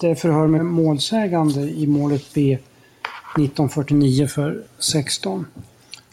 [0.00, 2.58] Det är förhör med målsägande i målet B
[3.34, 5.46] 1949 för 16.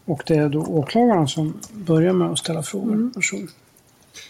[0.05, 2.93] Och det är då åklagaren som börjar med att ställa frågor.
[2.93, 3.11] Mm.
[3.15, 3.49] Varsågod.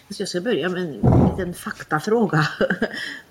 [0.09, 0.91] Så jag ska börja med en
[1.29, 2.47] liten faktafråga.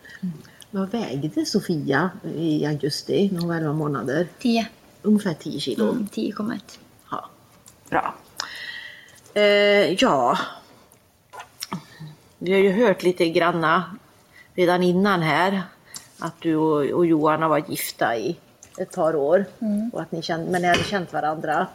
[0.71, 4.29] Vad vägde Sofia i augusti när hon var 11 månader?
[4.39, 4.69] 10.
[5.03, 5.91] Ungefär 10 kilo.
[5.91, 6.61] Mm, 10,1.
[7.11, 7.31] Ja,
[7.91, 8.15] bra.
[9.35, 9.43] Eh,
[9.93, 10.39] ja.
[12.39, 13.97] Vi har ju hört lite granna
[14.55, 15.63] redan innan här
[16.25, 18.37] att du och, och Johan har varit gifta i
[18.79, 19.45] ett par år.
[19.93, 21.67] Och att ni känt, men ni hade känt varandra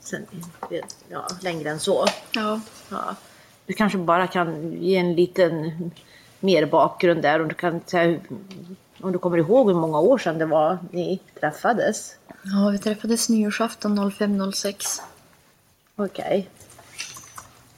[0.00, 0.26] sen,
[1.08, 2.04] ja, längre än så.
[2.32, 2.60] Ja.
[2.90, 3.16] Ja.
[3.66, 5.90] Du kanske bara kan ge en liten
[6.40, 7.42] mer bakgrund där.
[7.42, 7.80] Om du, kan
[9.00, 12.16] om du kommer ihåg hur många år sedan det var ni träffades.
[12.42, 15.00] ja, vi träffades nyårsafton 05.06.
[15.96, 16.48] Okej.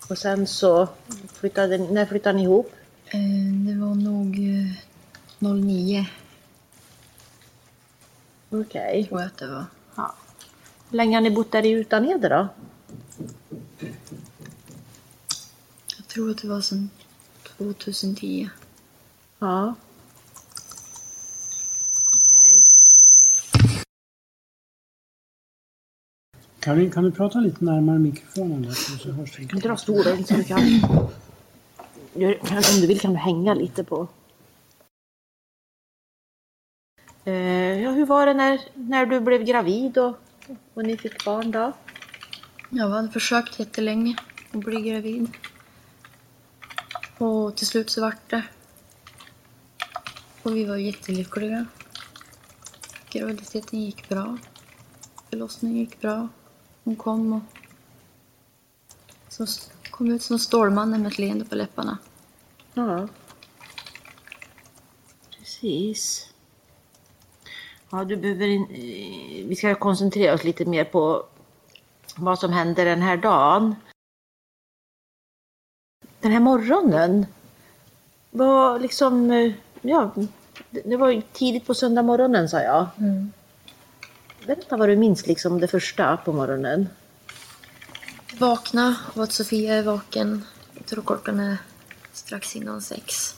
[0.09, 0.89] Och sen så
[1.33, 2.73] flyttade när flyttade ni ihop?
[3.07, 3.21] Eh,
[3.67, 4.73] det var nog eh,
[5.39, 6.07] 09
[8.51, 9.07] Okej.
[9.09, 9.65] tror jag att det var.
[9.95, 10.15] Ja.
[10.91, 12.49] Hur länge har ni bott där i Utanede då?
[15.97, 16.91] Jag tror att det var sedan
[17.57, 18.49] 2010.
[19.39, 19.75] Ja.
[26.61, 29.61] Karin, kan du prata lite närmare mikrofonen där så så hörs det?
[29.61, 30.81] Dra stolen så du kan-
[32.75, 34.09] Om du vill kan du hänga lite på...
[38.07, 40.19] var det när, när du blev gravid och,
[40.75, 41.73] och ni fick barn då?
[42.71, 44.17] Jag hade försökt jättelänge
[44.53, 45.31] att bli gravid.
[47.19, 48.43] Och till slut så vart det.
[50.43, 51.67] Och vi var jättelyckliga.
[53.11, 54.39] Graviditeten gick bra.
[55.31, 56.29] Förlossningen gick bra.
[56.85, 57.43] Hon kom och
[59.91, 61.99] kom ut som Stålmannen med ett leende på läpparna.
[62.75, 63.09] Ja.
[65.39, 66.33] Precis.
[67.91, 71.27] Ja, du behöver in, eh, vi ska koncentrera oss lite mer på
[72.17, 73.75] vad som hände den här dagen.
[76.21, 77.27] Den här morgonen
[78.31, 79.53] var liksom, eh,
[79.83, 80.11] ja,
[80.71, 82.87] det var tidigt på söndag morgonen sa jag.
[84.47, 86.89] Berätta vad du minns liksom det första på morgonen.
[88.39, 90.45] Vakna och att Sofia är vaken.
[90.75, 91.57] Jag tror klockan är
[92.13, 93.35] strax innan sex.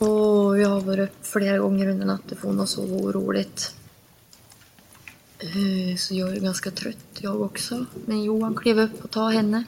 [0.00, 3.74] Och jag har varit upp flera gånger under natten för hon har sovit oroligt.
[5.38, 7.86] Eh, så jag är ganska trött jag också.
[8.06, 9.64] Men Johan klev upp och tar henne.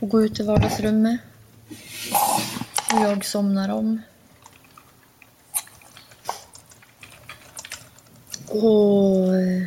[0.00, 1.20] Och går ut i vardagsrummet.
[2.94, 4.02] Och jag somnar om.
[8.48, 9.66] Och eh,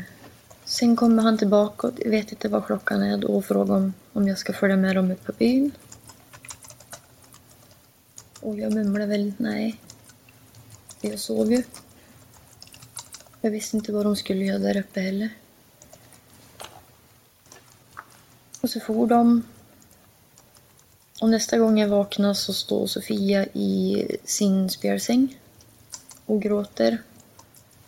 [0.65, 3.93] sen kommer han tillbaka och jag vet inte vad klockan är då och frågar om,
[4.13, 5.71] om jag ska följa med dem ut på byn.
[8.41, 9.79] Och jag mumlade väl nej.
[11.01, 11.63] Jag sov ju.
[13.41, 15.29] Jag visste inte vad de skulle göra där uppe heller.
[18.61, 19.43] Och så for de.
[21.21, 25.39] Och nästa gång jag vaknar så står Sofia i sin spjälsäng
[26.25, 27.03] och gråter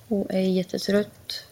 [0.07, 1.45] och är jättetrött.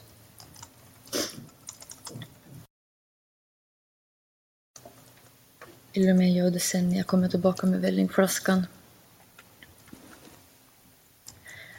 [5.91, 8.65] Till och med gör det sen när jag kommer tillbaka med vällingflaskan.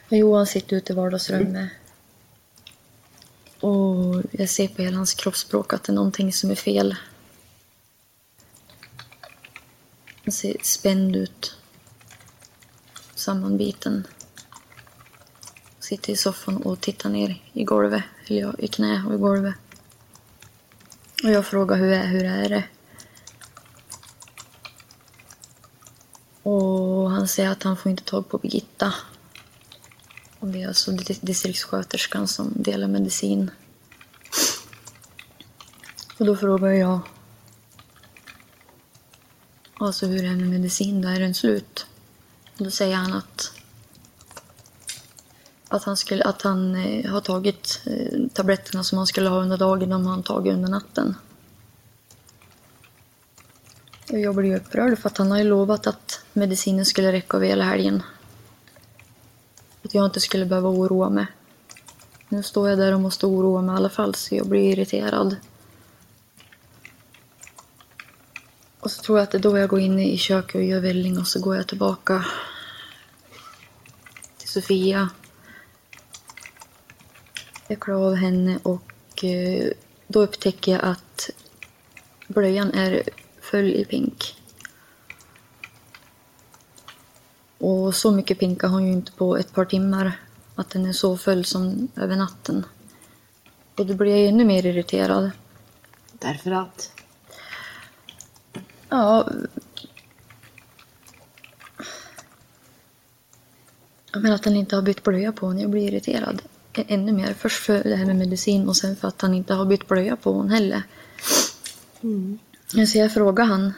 [0.17, 1.69] Johan sitter ute i vardagsrummet.
[3.59, 6.95] Och jag ser på hela hans kroppsspråk att det är någonting som är fel.
[10.23, 11.57] Han ser spänd ut.
[13.15, 14.07] Sammanbiten
[15.79, 19.55] sitter i soffan och tittar ner i golvet, eller ja, i knä och i golvet.
[21.23, 22.63] Och jag frågar hur är, hur är det?
[26.43, 28.93] Och han säger att han får inte tag på Birgitta.
[30.41, 30.91] Och det är alltså
[31.21, 33.51] distriktssköterskan som delar medicin.
[36.19, 36.99] Och då frågar jag
[39.79, 41.85] Alltså hur är det med medicin, då är den slut?
[42.57, 43.51] Och då säger han att
[45.67, 49.57] att han, skulle, att han eh, har tagit eh, tabletterna som han skulle ha under
[49.57, 51.15] dagen, om har han tagit under natten.
[54.11, 57.47] Och jag blir upprörd för att han har ju lovat att medicinen skulle räcka över
[57.47, 58.03] hela helgen.
[59.91, 61.25] Att jag inte skulle behöva oroa mig.
[62.29, 65.35] Nu står jag där och måste oroa mig i alla fall så jag blir irriterad.
[68.79, 70.79] Och så tror jag att det är då jag går in i köket och gör
[70.79, 72.25] välling och så går jag tillbaka
[74.37, 75.09] till Sofia.
[77.67, 79.71] Jag klär av henne och eh,
[80.07, 81.29] då upptäcker jag att
[82.27, 83.03] blöjan är
[83.41, 84.40] full i pink.
[87.61, 90.19] Och så mycket pinka har hon ju inte på ett par timmar.
[90.55, 92.65] Att den är så full som över natten.
[93.77, 95.31] Och då blir jag ännu mer irriterad.
[96.11, 96.91] Därför att...
[98.89, 99.29] Ja.
[104.11, 105.61] Jag menar att han inte har bytt blöja på henne.
[105.61, 106.41] Jag blir irriterad.
[106.73, 107.33] Ännu mer.
[107.33, 110.15] Först för det här med medicin och sen för att han inte har bytt blöja
[110.15, 110.83] på henne heller.
[112.01, 112.39] Mm.
[112.87, 113.73] Så jag frågar han.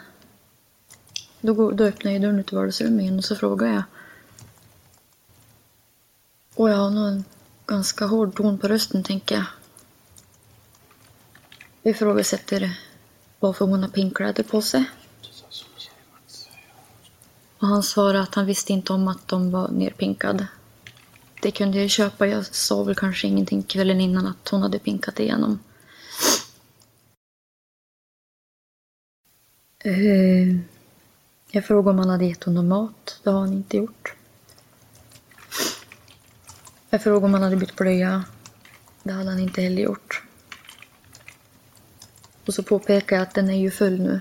[1.45, 3.83] Då, går, då öppnar jag dörren ut till vardagsrummet igen och så frågar jag.
[6.55, 7.23] Och jag har nog en
[7.65, 9.45] ganska hård ton på rösten tänker jag.
[11.81, 12.79] Vi ifrågasätter
[13.39, 14.85] varför hon har pinkkläder på sig.
[17.57, 20.47] Och han svarade att han visste inte om att de var nerpinkade.
[21.41, 22.27] Det kunde jag köpa.
[22.27, 25.59] Jag sa väl kanske ingenting kvällen innan att hon hade pinkat igenom.
[29.85, 30.59] Uh,
[31.55, 33.19] jag frågade om han hade gett honom mat.
[33.23, 34.15] Det har han inte gjort.
[36.89, 38.23] Jag frågade om han hade bytt blöja.
[39.03, 40.23] Det hade han inte heller gjort.
[42.45, 44.19] Och så påpekar jag att den är ju full nu,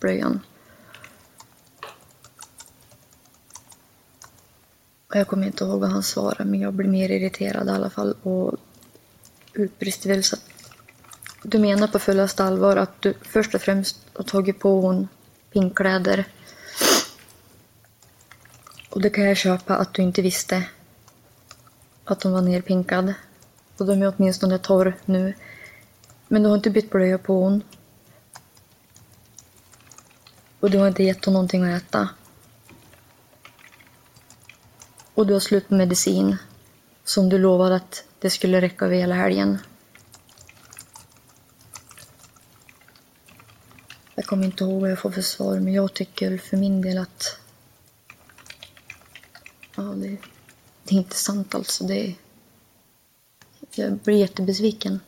[0.00, 0.40] blöjan.
[5.08, 7.90] Och Jag kommer inte ihåg vad han svarade, men jag blir mer irriterad i alla
[7.90, 8.54] fall och
[9.52, 10.36] utbrister väl så
[11.42, 15.08] du menar på fullaste allvar att du först och främst har tagit på hon
[15.52, 16.24] pinkkläder.
[18.98, 20.68] Och det kan jag köpa att du inte visste
[22.04, 23.14] att hon var nerpinkad.
[23.76, 25.34] Och de är åtminstone torr nu.
[26.28, 27.62] Men du har inte bytt blöja på hon.
[30.60, 32.08] Och du har inte gett hon någonting att äta.
[35.14, 36.36] Och du har slut på medicin.
[37.04, 39.58] Som du lovade att det skulle räcka över hela helgen.
[44.14, 46.98] Jag kommer inte ihåg vad jag får för svar, men jag tycker för min del
[46.98, 47.40] att...
[49.78, 50.16] Ja, det,
[50.84, 51.84] det är inte sant alltså.
[51.84, 52.14] Det,
[53.74, 55.00] jag blir jättebesviken.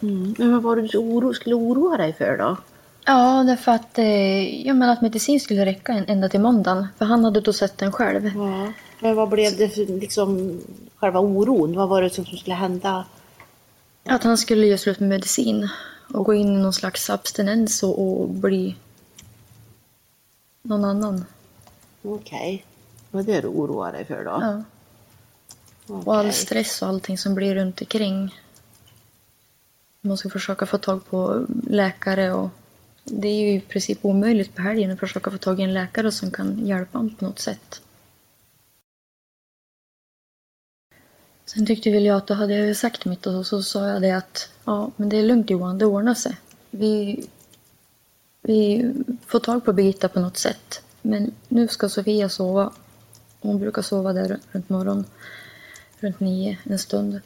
[0.00, 0.34] Mm.
[0.38, 2.56] Men vad var det du oro, skulle oroa dig för då?
[3.04, 6.86] Ja, därför att eh, jag menar att medicin skulle räcka ända till måndagen.
[6.98, 8.26] För han hade då sett den själv.
[8.36, 8.72] Ja.
[9.00, 10.60] Men vad blev det för liksom
[10.96, 11.76] själva oron?
[11.76, 13.04] Vad var det som skulle hända?
[14.04, 15.68] Att han skulle göra slut med medicin
[16.14, 18.76] och gå in i någon slags abstinens och, och bli
[20.68, 21.24] någon annan.
[22.02, 22.64] Okej.
[23.10, 24.30] Vad det du oroar dig för då?
[24.30, 24.62] Ja.
[25.86, 26.02] Okej.
[26.06, 28.34] Och all stress och allting som blir runt omkring.
[30.00, 32.50] Man ska försöka få tag på läkare och
[33.04, 36.12] det är ju i princip omöjligt på helgen att försöka få tag i en läkare
[36.12, 37.82] som kan hjälpa honom på något sätt.
[41.44, 44.10] Sen tyckte väl jag att då hade jag sagt mitt och så sa jag det
[44.10, 46.36] att ja, men det är lugnt Johan, det ordnar sig.
[46.70, 47.26] Vi,
[48.42, 48.92] vi
[49.26, 50.82] får tag på Birgitta på något sätt.
[51.02, 52.72] Men nu ska Sofia sova.
[53.40, 55.04] Hon brukar sova där runt morgon,
[56.00, 57.20] runt nio en stund.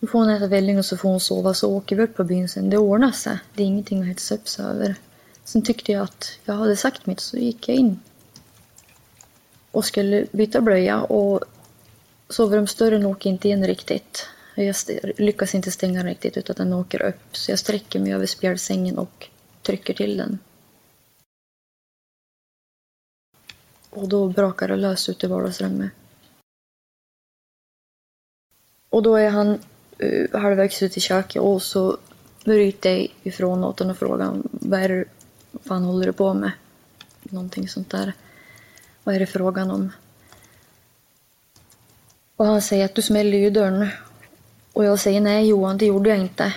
[0.00, 2.24] Nu får hon äta välling och så får hon sova så åker vi upp på
[2.24, 2.70] byn sen.
[2.70, 3.38] Det ordnar sig.
[3.54, 4.94] Det är ingenting att hetsa upp sig över.
[5.44, 8.00] Sen tyckte jag att jag hade sagt mitt så gick jag in.
[9.70, 11.40] Och skulle byta blöja och
[12.28, 14.26] sovrumsdörren åker inte in riktigt.
[14.54, 14.74] Jag
[15.16, 17.36] lyckas inte stänga den riktigt utan den åker upp.
[17.36, 19.28] Så jag sträcker mig över spjälsängen och
[19.70, 20.38] trycker till den.
[23.90, 25.90] Och då brakar det lös ut i vardagsrummet.
[28.88, 29.58] Och då är han
[30.02, 31.98] uh, halvvägs ut i köket och så
[32.44, 35.04] bryter jag ifrån åt honom och frågar vad är det
[35.50, 36.52] vad fan håller du på med?
[37.22, 38.12] Någonting sånt där.
[39.04, 39.92] Vad är det frågan om?
[42.36, 43.88] Och han säger att du smäller ju dörren.
[44.72, 46.54] Och jag säger nej Johan, det gjorde jag inte.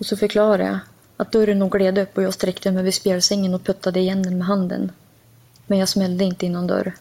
[0.00, 0.78] Och så förklarade jag
[1.16, 4.38] att dörren nog gled upp och jag sträckte mig vid spjälsängen och puttade igen den
[4.38, 4.92] med handen.
[5.66, 6.94] Men jag smällde inte in någon dörr.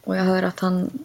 [0.00, 1.04] Och jag hör att han...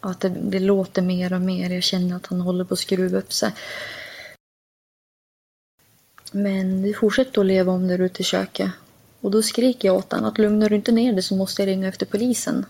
[0.00, 1.70] Att det, det låter mer och mer.
[1.70, 3.54] Jag känner att han håller på att skruva upp sig.
[6.32, 8.70] Men vi fortsätter att leva om där ute i köket.
[9.20, 11.66] Och då skriker jag åt honom att lugnar du inte ner dig så måste jag
[11.66, 12.66] ringa efter polisen.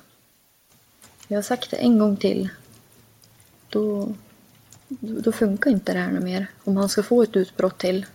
[1.29, 2.49] Jag har sagt det en gång till.
[3.69, 4.15] Då,
[5.01, 6.47] då, funkar inte det här något mer.
[6.65, 8.07] Om han ska få ett utbrott till.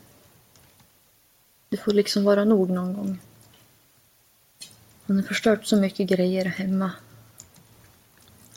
[1.69, 3.19] Det får liksom vara nog någon gång.
[5.05, 6.91] Han har förstört så mycket grejer hemma.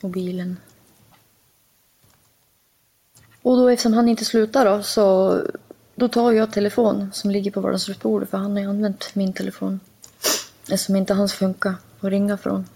[0.02, 0.57] Och bilen.
[3.43, 5.38] Och då eftersom han inte slutar då så
[5.95, 9.81] då tar jag telefon som ligger på vardagsrumsbordet för han har ju använt min telefon.
[10.69, 12.67] Eftersom inte hans funkar att ringa från.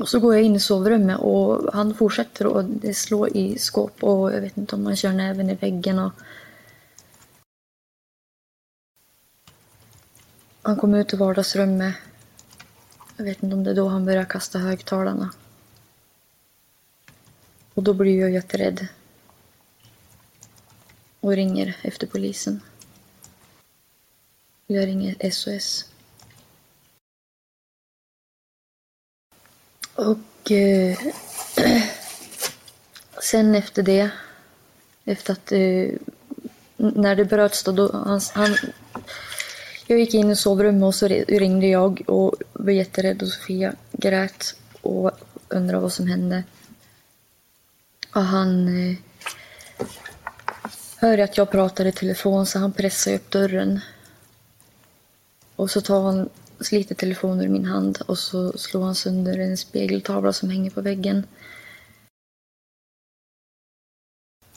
[0.00, 4.32] Och så går jag in i sovrummet och han fortsätter att slå i skåp och
[4.32, 5.98] jag vet inte om han kör näven i väggen.
[5.98, 6.12] Och...
[10.62, 11.94] Han kommer ut i vardagsrummet.
[13.16, 15.30] Jag vet inte om det är då han börjar kasta högtalarna.
[17.74, 18.86] Och då blir jag jätterädd.
[21.20, 22.60] Och ringer efter polisen.
[24.66, 25.89] Jag ringer SOS.
[30.00, 30.98] Och eh,
[33.22, 34.10] sen efter det,
[35.04, 35.88] efter att eh,
[36.76, 38.56] när det bröts då, då han, han,
[39.86, 44.54] jag gick in i sovrummet och så ringde jag och var jätterädd och Sofia grät
[44.80, 45.10] och
[45.48, 46.44] undrade vad som hände.
[48.14, 48.96] Och han eh,
[50.96, 53.80] hörde att jag pratade i telefon så han pressade upp dörren.
[55.56, 56.28] Och så tar han,
[56.60, 60.80] sliter telefonen ur min hand och så slår han sönder en spegeltavla som hänger på
[60.80, 61.26] väggen.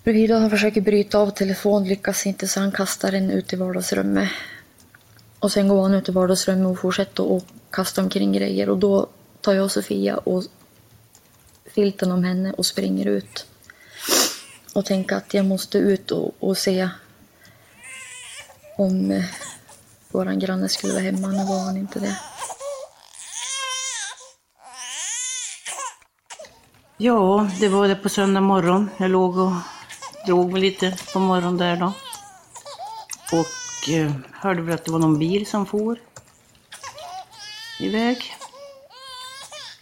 [0.03, 4.29] Bredvid han försöker bryta av telefonen lyckas inte så han kastar den ut i vardagsrummet.
[5.39, 9.07] Och sen går han ut i vardagsrummet och fortsätter att kasta omkring grejer och då
[9.41, 10.43] tar jag Sofia och
[11.65, 13.45] filten om henne och springer ut.
[14.73, 16.89] Och tänker att jag måste ut och, och se
[18.77, 19.25] om eh,
[20.13, 21.27] våran granne skulle vara hemma.
[21.27, 22.17] Nu var han inte det.
[26.97, 28.89] Ja, det var det på söndag morgon.
[28.97, 29.51] Jag låg och
[30.25, 31.93] drog mig lite på morgonen där då.
[33.31, 35.99] Och eh, hörde väl att det var någon bil som for
[37.79, 38.35] iväg.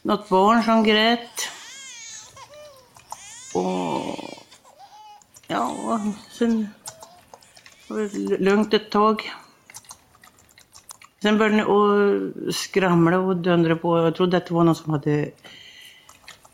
[0.01, 1.50] Något barn som grät.
[3.53, 4.01] Och
[5.47, 6.00] ja,
[6.31, 6.69] sen
[7.88, 9.31] var det lugnt ett tag.
[11.22, 11.63] Sen började det
[12.50, 13.98] att skramla och dundra på.
[13.98, 15.32] Jag trodde att det var någon som hade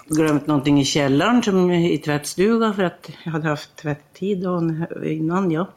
[0.06, 5.52] glömt någonting i källaren som i tvättstugan för att jag hade haft tvätttid dagen innan.
[5.52, 5.68] Ja.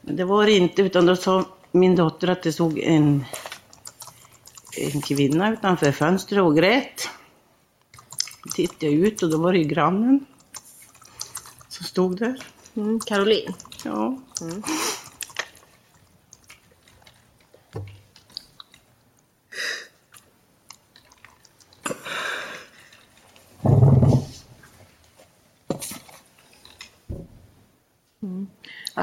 [0.00, 3.24] Men det var det inte utan då sa min dotter att det stod en,
[4.92, 7.08] en kvinna utanför fönstret och grät.
[8.44, 10.26] Då tittade jag ut och då var det ju grannen
[11.68, 12.42] som stod där.
[12.74, 13.54] Mm, Caroline.
[13.84, 14.18] Ja.
[14.40, 14.62] Mm.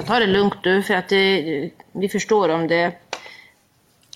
[0.08, 2.94] Ta det lugnt du, för att det, vi förstår om det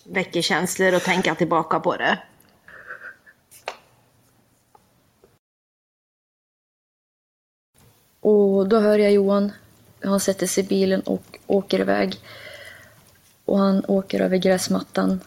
[0.04, 2.20] väcker känslor och tänka tillbaka på det.
[8.20, 9.52] Och då hör jag Johan.
[10.04, 12.16] Han sätter sig i bilen och åker iväg.
[13.46, 15.20] Och han åker över gräsmattan.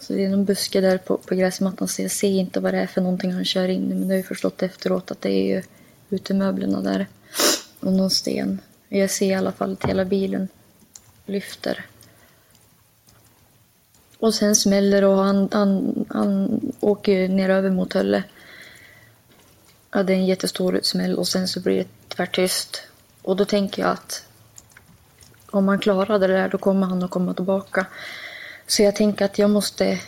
[0.00, 2.80] Så det är någon buske där på, på gräsmattan så jag ser inte vad det
[2.80, 3.94] är för någonting han kör in i.
[3.94, 5.62] Men det har jag förstått efteråt att det är ju
[6.10, 7.06] utemöblerna där.
[7.80, 8.60] Och någon sten.
[8.98, 10.48] Jag ser i alla fall att hela bilen
[11.26, 11.86] lyfter.
[14.18, 18.24] Och sen smäller och han, han, han åker ner över mot Hölle.
[19.90, 22.82] Ja, det är en jättestor smäll och sen så blir det tvärtyst.
[23.22, 24.24] Och då tänker jag att
[25.50, 27.86] om han klarar det där då kommer han att komma tillbaka.
[28.66, 30.00] Så jag tänker att jag måste...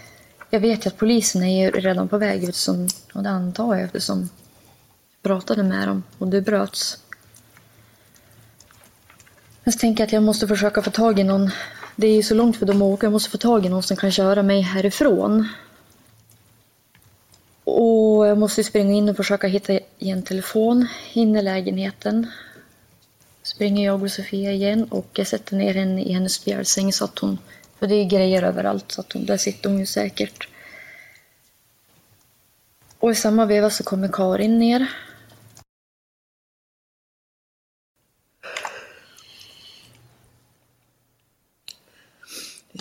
[0.51, 3.85] Jag vet ju att polisen är ju redan på väg eftersom, och det antar jag
[3.85, 4.29] eftersom
[5.13, 6.99] jag pratade med dem och det bröts.
[9.69, 11.51] Jag tänker att jag måste försöka få tag i någon.
[11.97, 13.07] Det är ju så långt för dem att åka.
[13.07, 15.49] Jag måste få tag i någon som kan köra mig härifrån.
[17.65, 22.31] Och jag måste springa in och försöka hitta i en telefon In i lägenheten.
[23.43, 27.19] Springer jag och Sofia igen och jag sätter ner henne i hennes spjälsäng så att
[27.19, 27.39] hon...
[27.79, 30.49] För det är grejer överallt så att hon, där sitter hon ju säkert.
[32.99, 34.87] Och i samma veva så kommer Karin ner.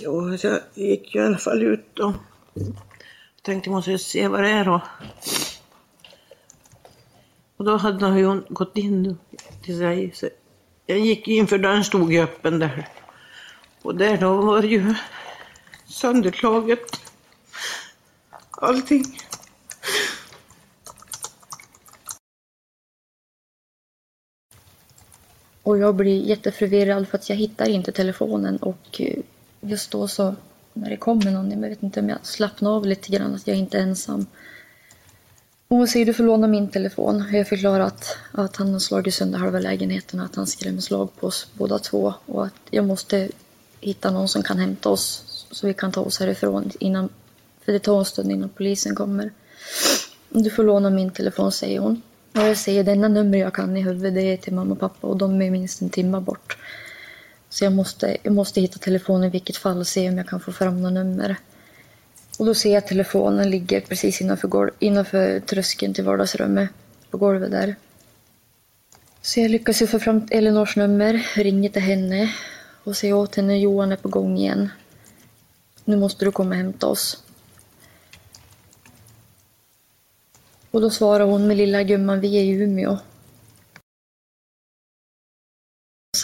[0.01, 2.13] Jo, så jag gick ju i alla fall ut och
[3.41, 4.81] tänkte måste jag se vad det är då.
[7.57, 9.17] Och då hade hon gått in
[9.63, 10.11] till sig.
[10.15, 10.29] Så
[10.85, 12.87] jag gick in för dörren stod ju öppen där.
[13.81, 14.95] Och där då var det ju
[15.85, 17.01] sönderslaget.
[18.51, 19.05] Allting.
[25.63, 29.23] Och jag blir jätteförvirrad för att jag hittar inte telefonen och eh,
[29.65, 30.35] just då så
[30.73, 33.57] när det kommer någon, jag vet inte om jag slappnar av lite grann att jag
[33.57, 34.25] inte är ensam.
[35.67, 37.25] Och hon säger du får låna min telefon.
[37.33, 41.09] Jag förklarar att, att han har slagit sönder halva lägenheten och att han skrämmer slag
[41.15, 42.13] på oss båda två.
[42.25, 43.29] Och att jag måste
[43.79, 47.09] hitta någon som kan hämta oss så vi kan ta oss härifrån innan,
[47.65, 49.31] för det tar en stund innan polisen kommer.
[50.29, 52.01] Du får låna min telefon, säger hon.
[52.33, 54.79] Och jag säger det enda nummer jag kan i huvudet det är till mamma och
[54.79, 56.57] pappa och de är minst en timme bort.
[57.55, 60.39] Så jag måste, jag måste hitta telefonen i vilket fall och se om jag kan
[60.39, 61.35] få fram något nummer.
[62.39, 66.69] Och då ser jag att telefonen ligger precis innanför, golv, innanför tröskeln till vardagsrummet.
[67.11, 67.75] På golvet där.
[69.21, 72.33] Så jag lyckas ju få fram Elinors nummer, ringer till henne
[72.83, 74.69] och säger åt henne Johan är på gång igen.
[75.85, 77.23] Nu måste du komma och hämta oss.
[80.71, 82.97] Och då svarar hon med lilla gumman, vi är i Umeå.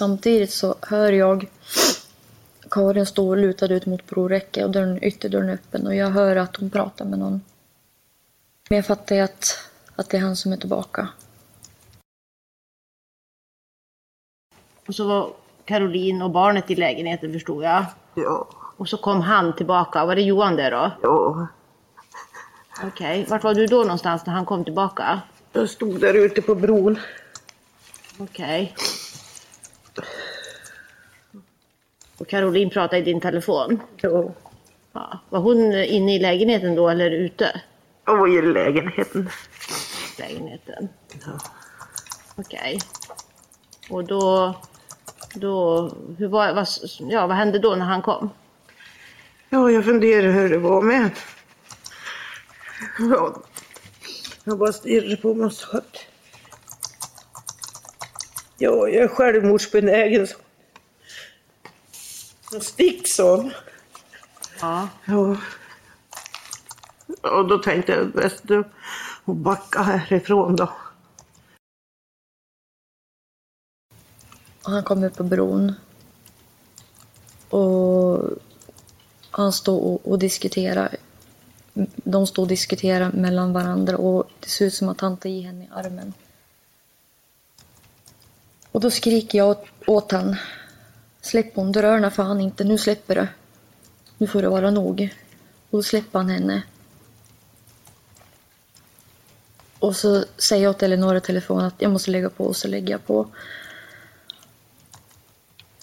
[0.02, 1.50] Samtidigt så hör jag
[2.72, 6.56] Karin stå lutad ut mot broräcket och dörren, ytterdörren är öppen och jag hör att
[6.56, 7.42] hon pratar med någon.
[8.70, 11.08] Men jag fattar ju att, att det är han som är tillbaka.
[14.88, 15.34] Och så var
[15.66, 17.86] Caroline och barnet i lägenheten förstod jag.
[18.16, 18.48] Ja.
[18.78, 20.06] Och så kom han tillbaka.
[20.06, 20.92] Var det Johan där då?
[21.02, 21.48] Ja.
[22.84, 23.26] Okej.
[23.30, 25.22] Vart var du då någonstans när han kom tillbaka?
[25.54, 27.00] Jag stod där ute på bron.
[28.18, 28.76] Okej.
[32.22, 33.80] Och Caroline pratade i din telefon?
[34.02, 34.34] Ja.
[34.94, 35.20] Ja.
[35.30, 37.62] Var hon inne i lägenheten då eller ute?
[38.06, 39.30] Jag var i lägenheten.
[40.20, 40.90] Lägenheten.
[41.26, 41.40] Ja.
[42.36, 42.80] Okej.
[43.90, 44.56] Och då,
[45.36, 45.82] då
[46.18, 46.68] hur var, vad,
[47.00, 48.30] ja, vad hände då när han kom?
[49.50, 51.10] Ja, jag funderar hur det var med
[53.00, 53.44] ja.
[54.44, 55.98] Jag bara stirrar på mig och sa att
[58.58, 60.28] ja, jag är självmordsbenägen.
[62.52, 62.58] Så.
[62.58, 63.52] Och stick, sa han.
[64.62, 64.90] Ja.
[65.06, 65.38] Ja.
[67.22, 70.72] Och då tänkte jag bäst att backa härifrån då.
[74.64, 75.74] Och han kom ut på bron.
[77.50, 78.30] Och
[79.32, 80.98] han stod och, och diskuterade.
[81.96, 85.42] De stod och diskuterade mellan varandra och det ser ut som att han tar i
[85.42, 86.14] henne i armen.
[88.72, 90.36] Och då skriker jag åt, åt han.
[91.22, 93.28] Släpp hon, du rör henne fan inte, nu släpper du.
[94.18, 95.16] Nu får det vara nog.
[95.70, 96.64] Och då släpper han henne.
[99.80, 102.68] Och så säger jag till Elinor i telefon att jag måste lägga på och så
[102.68, 103.28] lägger jag på.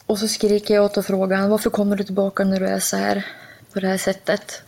[0.06, 2.96] Och så skriker jag åt och frågar varför kommer du tillbaka när du är så
[2.96, 3.26] här
[3.72, 4.62] på det här sättet?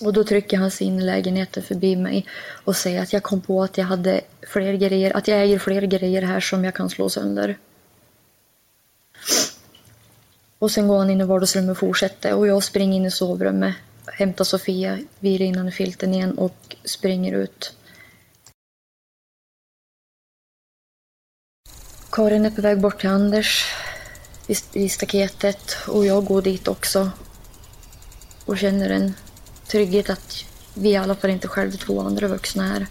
[0.00, 2.26] Och då trycker han sig in i lägenheten förbi mig
[2.64, 5.82] och säger att jag kom på att jag hade fler grejer, att jag äger fler
[5.82, 7.58] grejer här som jag kan slå sönder.
[10.60, 13.74] Och sen går han in i vardagsrummet och fortsätter och jag springer in i sovrummet,
[14.06, 17.76] hämtar Sofia, virar in henne i filten igen och springer ut.
[22.10, 23.64] Karin är på väg bort till Anders
[24.72, 27.10] i staketet och jag går dit också.
[28.44, 29.14] Och känner en
[29.66, 30.44] trygghet att
[30.74, 32.86] vi i alla fall inte själva två andra vuxna här.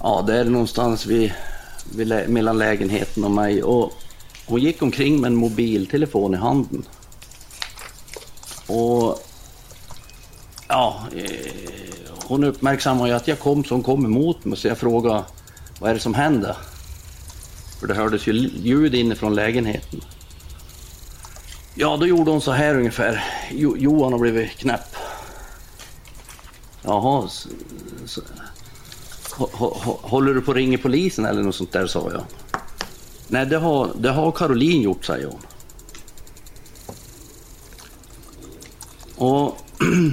[0.00, 1.32] Ja, det är någonstans vid,
[1.96, 3.62] lä- mellan lägenheten och mig.
[3.62, 3.92] Och
[4.46, 6.84] hon gick omkring med en mobiltelefon i handen.
[8.66, 9.22] Och
[10.68, 11.30] ja, eh,
[12.24, 15.24] hon uppmärksammade ju att jag kom så hon kom emot mig så jag frågade
[15.80, 16.56] vad är det som händer?
[17.80, 20.00] För det hördes ju ljud inifrån lägenheten.
[21.74, 23.24] Ja, då gjorde hon så här ungefär.
[23.50, 24.96] Jo, Johan har blivit knäpp.
[26.82, 27.48] Jaha, så,
[28.06, 28.20] så,
[29.36, 32.22] Håller du på att ringa polisen eller något sånt där, sa jag.
[33.28, 35.40] Nej, det har, det har Caroline gjort, säger hon.
[39.16, 39.58] Och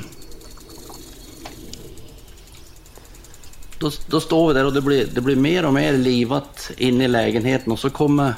[3.79, 7.03] då, då står vi där och det blir, det blir mer och mer livat inne
[7.03, 8.34] i lägenheten och så kommer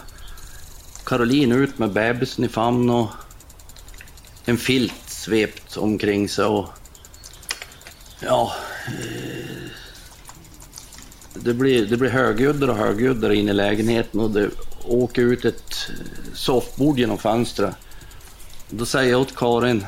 [1.06, 3.10] Caroline ut med bebisen i famn och
[4.46, 6.70] en filt svept omkring sig och
[8.20, 8.54] ja,
[8.88, 9.63] eh,
[11.44, 14.50] det blir, det blir högljuddare och högljuddare in i lägenheten och det
[14.86, 15.76] åker ut ett
[16.34, 17.76] soffbord genom fönstret.
[18.70, 19.86] Då säger jag åt Karin,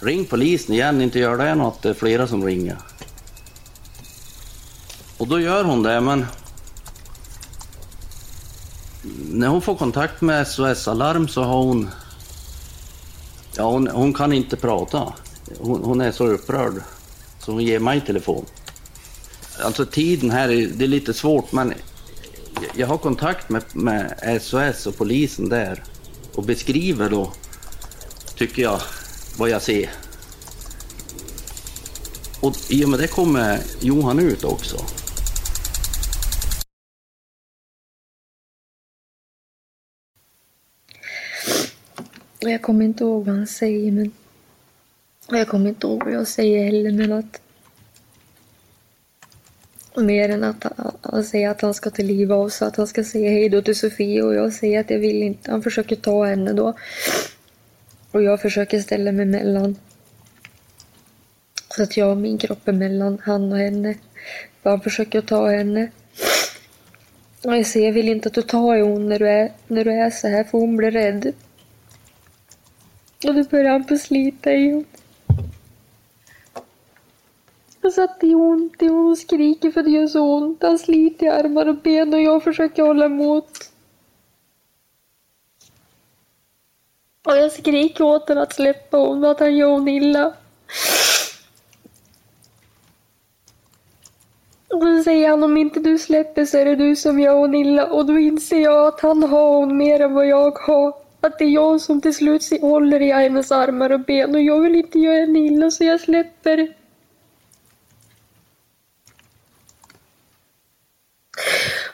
[0.00, 2.76] ring polisen igen, inte gör det något, det är flera som ringer.
[5.18, 6.26] Och då gör hon det, men
[9.30, 11.90] när hon får kontakt med SOS Alarm så har hon...
[13.56, 15.12] Ja, hon, hon kan inte prata.
[15.58, 16.82] Hon, hon är så upprörd
[17.38, 18.44] så hon ger mig telefon.
[19.62, 21.74] Alltså tiden här, är, det är lite svårt men
[22.76, 25.82] jag har kontakt med, med SOS och polisen där
[26.34, 27.32] och beskriver då,
[28.36, 28.80] tycker jag,
[29.38, 29.90] vad jag ser.
[32.40, 34.76] Och i och med det kommer Johan ut också.
[42.38, 44.12] Jag kommer inte ihåg vad han säger, men...
[45.28, 47.43] Jag kommer inte ihåg vad jag säger heller, men att...
[49.96, 50.64] Mer än att
[51.00, 53.62] han, säger att han ska till liv av så att han ska säga hej då
[53.62, 55.50] till Sofie och jag säger att jag vill inte.
[55.50, 56.76] Han försöker ta henne då.
[58.10, 59.76] Och jag försöker ställa mig mellan.
[61.76, 63.94] Så att jag och min kropp är mellan han och henne.
[64.62, 65.90] För han försöker ta henne.
[67.44, 69.84] Och jag säger, jag vill inte att du tar i hon när du är, när
[69.84, 71.32] du är så här för hon blir rädd.
[73.26, 74.84] Och då börjar han på slita i hon.
[77.84, 80.62] Jag satt i ont i hon skriker för det gör så ont.
[80.62, 83.70] Han sliter i armar och ben och jag försöker hålla emot.
[87.26, 90.34] Och jag skriker åt honom att släppa honom, att han gör hon illa.
[94.68, 97.54] Och då säger han om inte du släpper så är det du som gör hon
[97.54, 100.94] illa och då inser jag att han har hon mer än vad jag har.
[101.20, 104.60] Att det är jag som till slut håller i hennes armar och ben och jag
[104.60, 106.83] vill inte göra henne illa så jag släpper.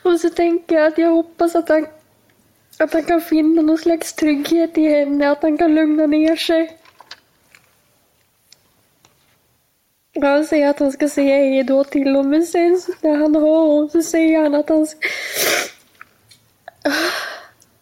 [0.02, 1.86] Och så tänker jag att jag hoppas att han,
[2.78, 6.76] att han kan finna någon slags trygghet i henne, att han kan lugna ner sig.
[10.20, 13.66] Han säger att han ska säga hej då till honom, men sen när han har
[13.66, 15.08] honom så säger han att han ska,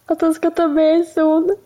[0.07, 1.57] att han ska ta med sig honom.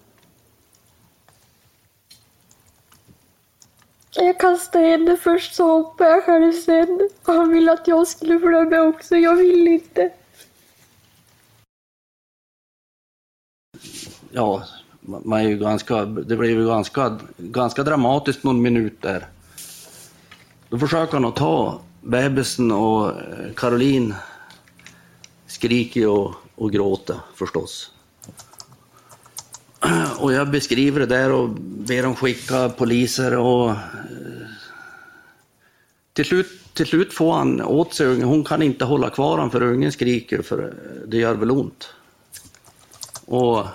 [4.14, 7.08] Jag kastade henne först så hoppade jag själv sen.
[7.24, 10.10] Och han ville att jag skulle följa med också, jag vill inte.
[14.32, 14.64] Ja,
[15.00, 19.26] man är ju ganska, det blev ju ganska, ganska dramatiskt någon minut där.
[20.68, 24.14] Då försöker han att ta bebisen och eh, Caroline
[25.46, 27.90] skriker och, och gråter förstås.
[30.18, 33.76] Och jag beskriver det där och ber dem skicka poliser och eh,
[36.12, 38.28] till slut, till slut får han åt sig ungen.
[38.28, 41.88] Hon kan inte hålla kvar honom för ungen skriker för eh, det gör väl ont.
[43.26, 43.66] Och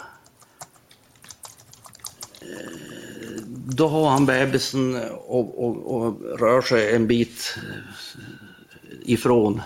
[3.70, 9.62] då har han bebisen och, och, och, rör sig en bit eh, ifrån.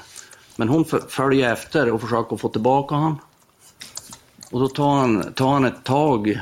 [0.56, 3.20] Men hon följer efter och försöker få tillbaka honom.
[4.52, 6.40] Och då tar han, tar han ett tag,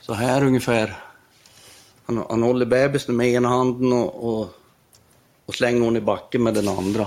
[0.00, 0.98] så här ungefär.
[2.06, 4.54] Han, han håller bebisen med ena handen och, och,
[5.46, 7.06] och slänger hon i backen med den andra.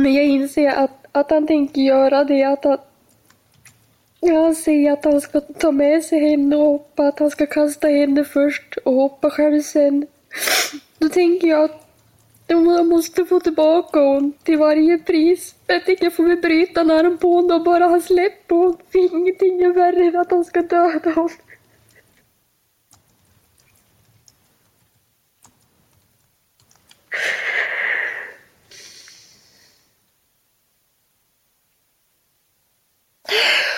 [0.00, 2.78] Men jag inser att, att han tänker göra det, att han,
[4.22, 7.88] han säger att han ska ta med sig henne och hoppa, att han ska kasta
[7.88, 10.06] henne först och hoppa själv sen.
[10.98, 11.86] Då tänker jag att
[12.46, 15.54] jag måste få tillbaka hon till varje pris.
[15.66, 18.54] Jag tänker jag får väl bryta en arm på honom och bara ha släpp på
[18.54, 18.76] hon.
[18.92, 21.30] För ingenting är värre än att han ska döda honom.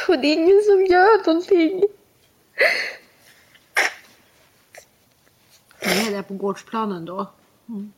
[0.09, 1.83] Och det är ingen som gör någonting.
[5.81, 7.31] Det är där på gårdsplanen då?
[7.69, 7.93] Mm.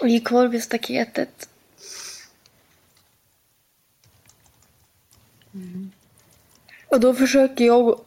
[0.00, 1.48] Och gick kvar vid staketet.
[5.54, 5.92] Mm.
[6.88, 8.00] Och då försöker jag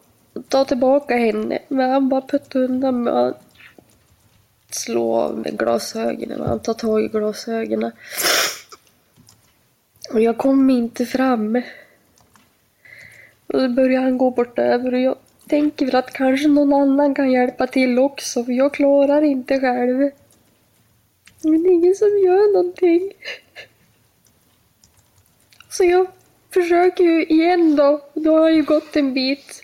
[0.47, 3.43] ta tillbaka henne, men han bara puttar undan med att
[4.69, 6.41] slå av med glasögonen.
[6.41, 7.91] Han tar tag i glasögonen.
[10.13, 11.61] Och jag kommer inte fram.
[13.47, 15.15] Och då börjar han gå bort över och jag
[15.47, 20.11] tänker väl att kanske någon annan kan hjälpa till också för jag klarar inte själv.
[21.43, 23.11] Men det är ingen som gör någonting.
[25.69, 26.07] Så jag
[26.53, 28.01] försöker ju igen då.
[28.13, 29.63] Då har jag ju gått en bit.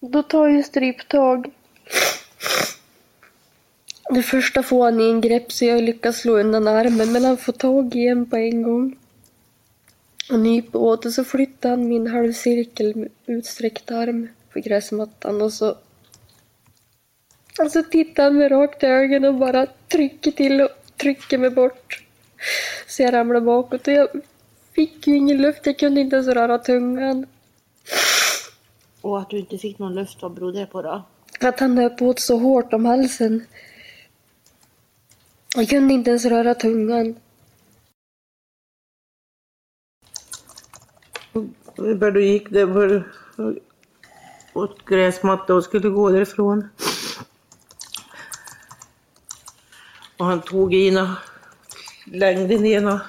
[0.00, 1.50] Då tar jag stryptag.
[4.10, 7.36] Det första får han i en grepp så jag lyckas slå undan armen men han
[7.36, 8.96] får tag i en på en gång
[10.30, 15.52] och nypa åt och så flyttade han min halvcirkel med utsträckt arm på gräsmattan och
[15.52, 15.76] så
[17.58, 21.50] och så tittar han mig rakt i ögonen och bara trycker till och trycker mig
[21.50, 22.02] bort.
[22.86, 24.08] Så jag ramlar bakåt och jag
[24.72, 27.26] fick ju ingen luft, jag kunde inte ens röra tungan.
[29.00, 31.02] Och att du inte fick någon luft, vad berodde det på då?
[31.40, 33.44] Att han nöp åt så hårt om halsen.
[35.56, 37.14] Jag kunde inte ens röra tungan.
[41.76, 43.04] Ungefär då gick det för,
[44.52, 46.68] åt gräsmatta och skulle gå därifrån.
[50.16, 51.16] Och han tog ena
[52.04, 53.00] längden ena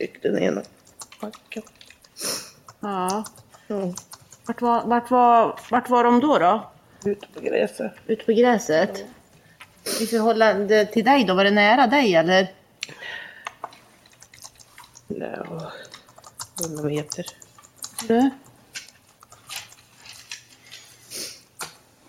[0.00, 0.62] styck den ena
[1.20, 1.62] backen.
[2.80, 3.24] Ja.
[3.66, 3.94] Ja,
[4.46, 6.38] Vart var, vart, var, vart var de då?
[6.38, 6.70] då?
[7.04, 7.92] ute på gräset.
[8.06, 9.04] Ute på gräset?
[10.00, 11.34] I förhållande till dig då?
[11.34, 12.48] Var det nära dig eller?
[15.18, 15.72] Ja,
[16.64, 17.26] 100 meter.
[18.08, 18.30] Du?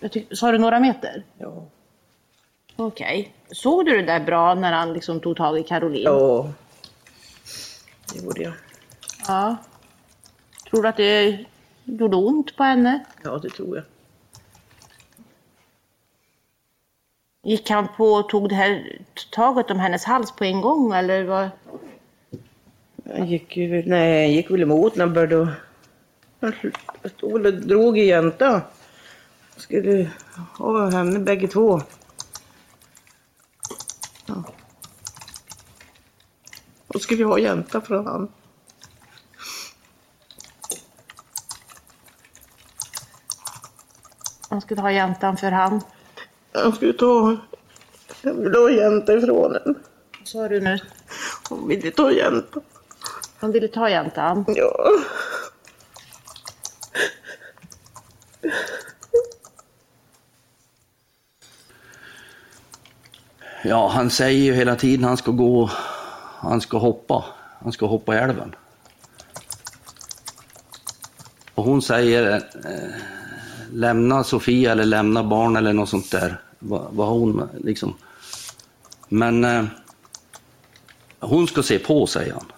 [0.00, 1.24] Jag tyck, sa du några meter?
[1.38, 1.64] Ja.
[2.76, 3.34] Okej.
[3.50, 6.04] Såg du det där bra när han liksom tog tag i Caroline?
[6.04, 6.52] ja,
[8.12, 8.52] det gjorde jag.
[9.28, 9.56] Ja.
[10.70, 11.44] Tror du att det
[11.84, 13.04] gjorde ont på henne?
[13.22, 13.84] Ja, det tror jag.
[17.44, 21.24] Gick han på och tog det här taget om hennes hals på en gång eller
[21.24, 21.50] vad?
[23.12, 25.56] Han gick ju, nej, han gick väl emot när han började
[26.42, 26.52] han
[27.16, 28.62] stod och drog i jänta.
[29.56, 30.10] Skulle
[30.58, 31.80] ha henne bägge två.
[34.26, 34.44] Ja.
[36.88, 38.28] Då skulle vi ha jänta från han.
[44.48, 45.80] Han skulle ha jäntan för han.
[46.52, 47.36] Han skulle ta,
[48.24, 49.78] han ville ha jänta ifrån henne.
[50.18, 50.78] Vad sa du nu?
[51.48, 52.60] Hon ville ta jänta.
[53.42, 54.44] Han ville ta jäntan.
[54.48, 54.90] Ja.
[63.64, 65.70] Ja, han säger ju hela tiden han ska gå,
[66.38, 67.24] han ska hoppa,
[67.62, 68.54] han ska hoppa i älven.
[71.54, 72.94] Och hon säger eh,
[73.72, 76.40] lämna Sofia eller lämna barn eller något sånt där.
[76.58, 77.94] Vad, vad hon liksom.
[79.08, 79.64] Men eh,
[81.20, 82.52] hon ska se på, säger han.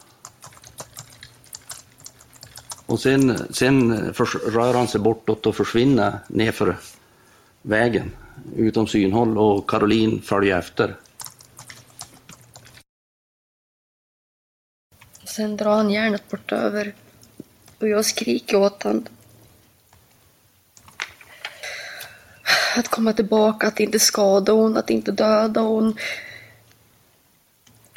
[2.94, 6.76] Och sen, sen förs- rör han sig bortåt och försvinner nerför
[7.62, 8.12] vägen
[8.56, 10.96] utom synhåll och Caroline följer efter.
[15.24, 16.94] Sen drar han järnet bort över
[17.78, 19.06] och jag skriker åt honom
[22.76, 25.96] Att komma tillbaka, att inte skada hon, att inte döda hon.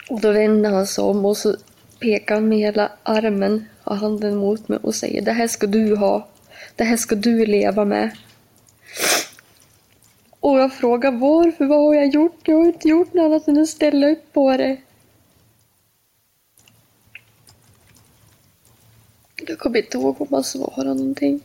[0.09, 1.55] Och då vänder han sig om och så
[1.99, 5.95] pekar han med hela armen har handen mot mig och säger det här ska du
[5.95, 6.27] ha.
[6.75, 8.17] Det här ska du leva med.
[10.39, 12.39] Och jag frågar varför, vad har jag gjort?
[12.43, 14.77] Jag har inte gjort något annat än att ställa upp på det.
[19.47, 21.39] Jag kommer inte ihåg om han svarade någonting.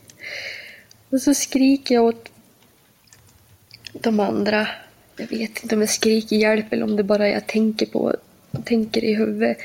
[1.09, 2.29] Och så skriker jag åt
[3.93, 4.67] de andra.
[5.17, 8.15] Jag vet inte om jag skriker hjälp eller om det bara är jag tänker på.
[8.65, 9.57] Tänker i huvudet.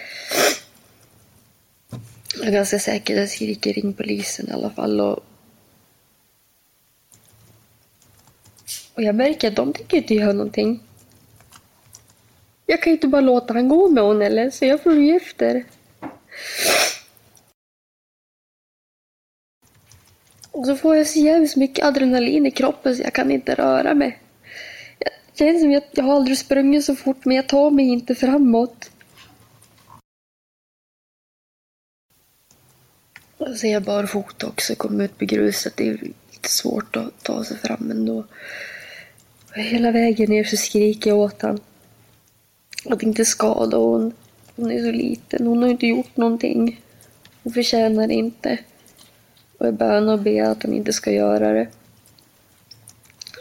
[2.39, 5.01] Jag är ganska säker jag skriker ring polisen i alla fall.
[5.01, 5.25] Och,
[8.95, 10.83] och jag märker att de tänker inte göra någonting.
[12.67, 15.65] Jag kan ju inte bara låta han gå med hon eller, så jag följer efter.
[20.51, 23.95] Och så får jag så jävligt mycket adrenalin i kroppen så jag kan inte röra
[23.95, 24.19] mig.
[24.99, 28.91] Jag känns som jag har aldrig sprungit så fort men jag tar mig inte framåt.
[33.57, 35.73] Så är jag barfota också, kom ut på gruset.
[35.77, 38.25] Det är lite svårt att ta sig fram ändå.
[39.55, 41.61] Hela vägen ner så skriker jag åt honom
[42.85, 44.13] Att inte skada hon.
[44.57, 46.81] Hon är så liten, hon har inte gjort någonting.
[47.43, 48.59] Hon förtjänar inte.
[49.59, 51.69] Och jag bönar och ber att han inte ska göra det.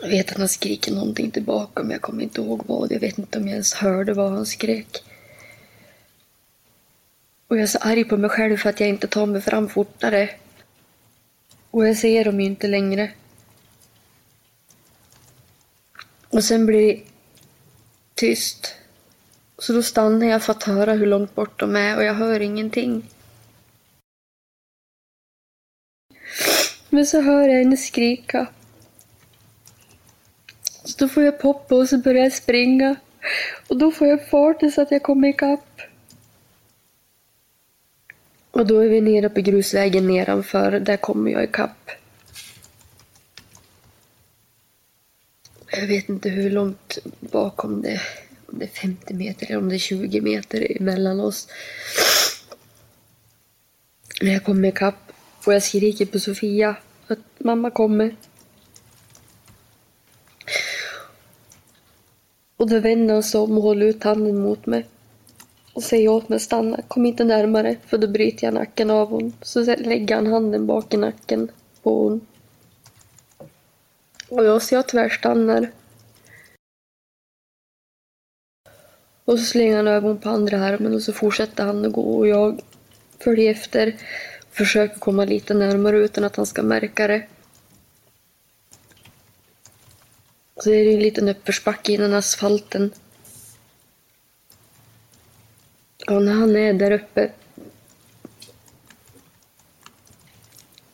[0.02, 2.92] Jag vet att han skriker någonting tillbaka men jag kommer inte ihåg vad.
[2.92, 5.04] Jag vet inte om jag ens hörde vad han skrek.
[7.48, 9.70] Och jag är så arg på mig själv för att jag inte tar mig fram
[9.70, 10.30] fortare.
[11.72, 13.12] Och jag ser dem ju inte längre.
[16.30, 17.02] Och sen blir det
[18.16, 18.76] tyst.
[19.58, 22.40] Så då stannar jag för att höra hur långt bort de är och jag hör
[22.40, 23.10] ingenting.
[26.90, 28.48] Men så hör jag henne skrika.
[30.84, 32.96] Så då får jag poppa och så börjar jag springa.
[33.68, 35.82] Och då får jag fart så att jag kommer ikapp.
[38.58, 40.80] Och då är vi nere på grusvägen nedanför.
[40.80, 41.92] Där kommer jag ikapp.
[45.72, 48.02] Jag vet inte hur långt bakom det
[48.46, 51.48] om det är 50 meter eller om det är 20 meter emellan oss.
[54.22, 55.12] När jag kommer ikapp
[55.46, 56.76] och jag skriker på Sofia
[57.08, 58.16] att mamma kommer.
[62.58, 64.86] Och då vänder hon sig om och håller ut handen mot mig.
[65.78, 69.10] Och säger åt mig att stanna, kom inte närmare för då bryter jag nacken av
[69.10, 69.34] hon.
[69.42, 71.52] Så lägger han handen bak i nacken
[71.84, 72.28] på hon.
[74.30, 75.72] Och jag ser jag tvärstannar.
[79.26, 82.18] Och så slänger han över hon på andra armen och så fortsätter han att gå
[82.18, 82.62] och jag
[83.20, 83.96] följer efter.
[84.52, 87.28] Försöker komma lite närmare utan att han ska märka det.
[90.64, 92.92] Så är det en liten uppförsbacke innan asfalten.
[96.08, 97.30] Och när han är där uppe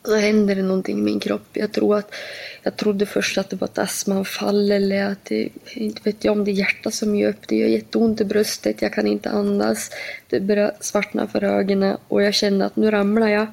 [0.04, 1.48] så händer det någonting i min kropp.
[1.52, 2.14] Jag, tror att,
[2.62, 6.44] jag trodde först att det var ett astmaanfall eller att det, inte vet jag om
[6.44, 7.48] det är hjärtat som gör upp.
[7.48, 9.90] Det gör jätteont i bröstet, jag kan inte andas.
[10.28, 13.46] Det börjar svartna för ögonen och jag kände att nu ramlar jag.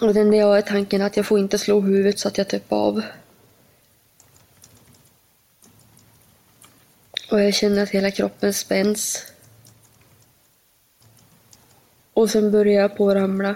[0.00, 2.48] Och den där jag är tanken att jag får inte slå huvudet så att jag
[2.48, 3.02] tappar av.
[7.34, 9.22] Och jag känner att hela kroppen spänns.
[12.12, 13.54] Och sen börjar jag på att ramla.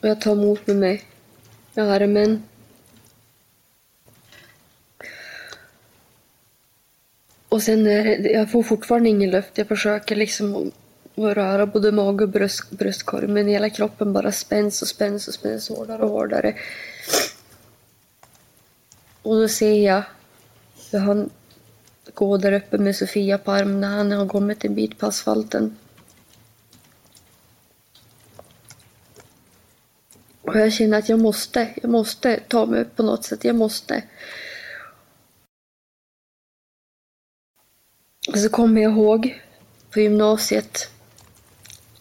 [0.00, 1.04] Och jag tar emot med mig
[1.74, 2.42] med armen.
[7.48, 9.58] Och sen är det, jag får fortfarande ingen luft.
[9.58, 10.72] Jag försöker liksom
[11.14, 13.26] att röra både mage och bröst, bröstkorg.
[13.26, 16.54] Men hela kroppen bara spänns och spänns och spänns hårdare och hårdare.
[19.22, 20.02] Och då ser jag
[20.90, 21.30] hur han
[22.14, 25.76] gå där uppe med Sofia på armen när han har kommit en bit på asfalten.
[30.42, 33.56] Och jag känner att jag måste, jag måste ta mig upp på något sätt, jag
[33.56, 34.02] måste.
[38.28, 39.42] Och så kommer jag ihåg
[39.90, 40.90] på gymnasiet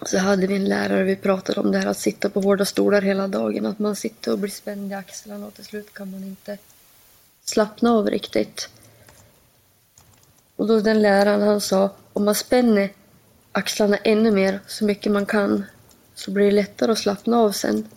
[0.02, 3.02] så hade vi en lärare, vi pratade om det här att sitta på hårda stolar
[3.02, 6.24] hela dagen, att man sitter och blir spänd i axlarna och till slut kan man
[6.24, 6.58] inte
[7.44, 8.70] slappna av riktigt.
[10.58, 12.94] Och då den läraren han sa, om man spänner
[13.52, 15.66] axlarna ännu mer, så mycket man kan,
[16.16, 17.88] så blir det lättare att slappna av sen.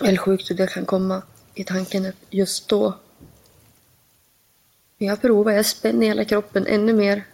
[0.00, 1.22] Eller sjukt hur det kan komma
[1.54, 2.98] i tanken just då.
[4.98, 7.24] Men jag provar, jag spänner hela kroppen ännu mer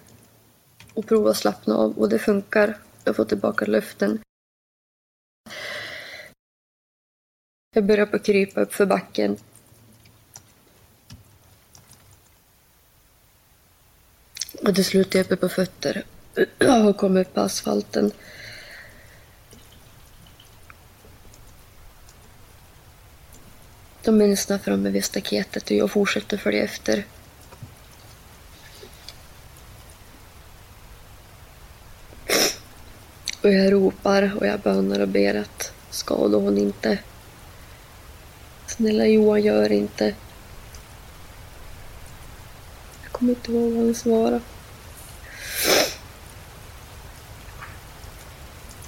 [0.95, 2.79] och provar att slappna av och det funkar.
[3.05, 4.21] Jag får tillbaka luften.
[7.75, 9.37] Jag börjar på att krypa upp för backen.
[14.63, 16.05] Och till slut är jag uppe på fötter
[16.89, 18.13] och kommer upp på asfalten.
[24.05, 27.05] De är nästan framme vid staketet och jag fortsätter följa efter.
[33.43, 36.99] Och jag ropar och jag bönar och ber att skada hon inte.
[38.67, 40.15] Snälla Johan, gör inte.
[43.19, 44.41] Jag kommer inte ihåg vad han svarade.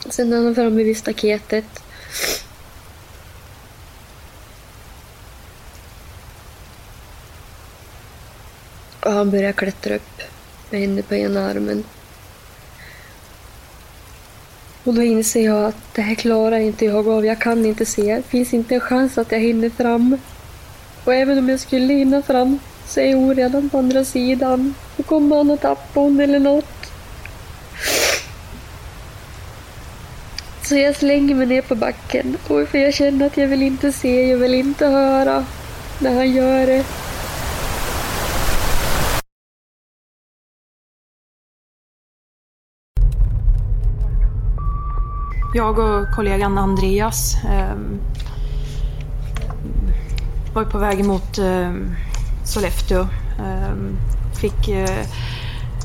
[0.09, 1.65] Sen är han framme vid staketet
[9.01, 10.23] och han börjar klättra upp
[10.71, 11.85] med henne på ena armen.
[14.85, 17.27] Och då inser jag att det här klarar inte jag av.
[17.27, 18.17] Jag kan inte se.
[18.17, 20.19] Det finns inte en chans att jag hinner fram.
[21.05, 22.59] Och även om jag skulle hinna fram
[22.91, 24.75] så är hon redan på andra sidan.
[24.97, 26.93] Då kommer han att tappa hon eller något.
[30.63, 32.37] Så jag slänger mig ner på backen.
[32.47, 35.45] För jag känner att jag vill inte se, jag vill inte höra
[35.99, 36.85] när han gör det.
[45.55, 47.77] Jag och kollegan Andreas eh,
[50.55, 51.73] var på väg mot eh,
[52.45, 53.07] Sollefteå.
[53.39, 53.97] Ehm,
[54.41, 55.07] fick eh,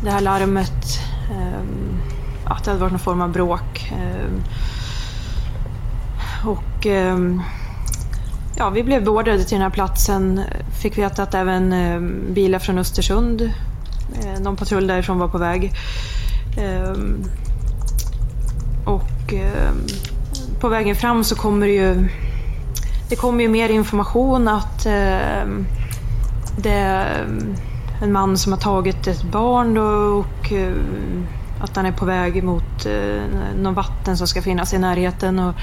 [0.04, 1.00] det här larmet
[1.32, 2.00] ehm,
[2.46, 3.94] att det hade varit någon form av bråk.
[3.98, 4.41] Ehm,
[6.46, 6.86] och
[8.58, 10.41] ja, vi blev beordrade till den här platsen.
[10.82, 11.74] Fick veta att även
[12.34, 13.41] bilar från Östersund,
[14.22, 15.74] eh, någon patrull därifrån var på väg.
[18.86, 19.34] Och
[20.60, 22.10] på vägen fram så kommer det ju
[23.10, 24.88] det kommer ju mer information att
[26.58, 27.56] det är mm,
[28.01, 29.84] en man som har tagit ett barn då,
[30.20, 30.74] och eh,
[31.62, 33.24] att han är på väg mot eh,
[33.58, 35.39] någon vatten som ska finnas i närheten.
[35.39, 35.56] Och,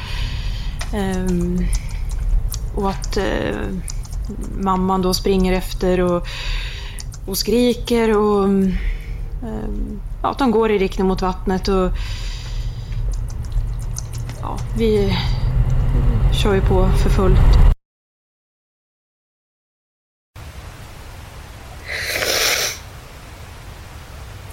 [0.94, 1.26] eh,
[2.74, 3.18] och att
[4.58, 6.26] mamman då springer efter och,
[7.26, 8.48] och skriker och
[10.22, 11.68] ja, att de går i riktning mot vattnet.
[11.68, 11.90] och
[14.40, 15.16] ja, vi
[16.32, 17.72] kör ju på för fullt.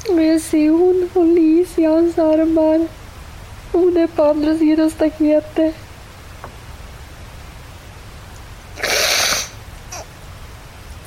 [0.09, 2.87] Och jag ser hon och Lis i hans armar.
[3.71, 5.75] Hon är på andra sidan staketet.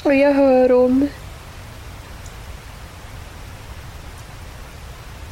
[0.05, 1.09] Och jag hör hon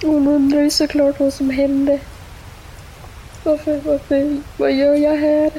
[0.03, 2.01] Hon undrar ju såklart vad som hände.
[3.45, 5.51] Varför, varför, vad gör jag här?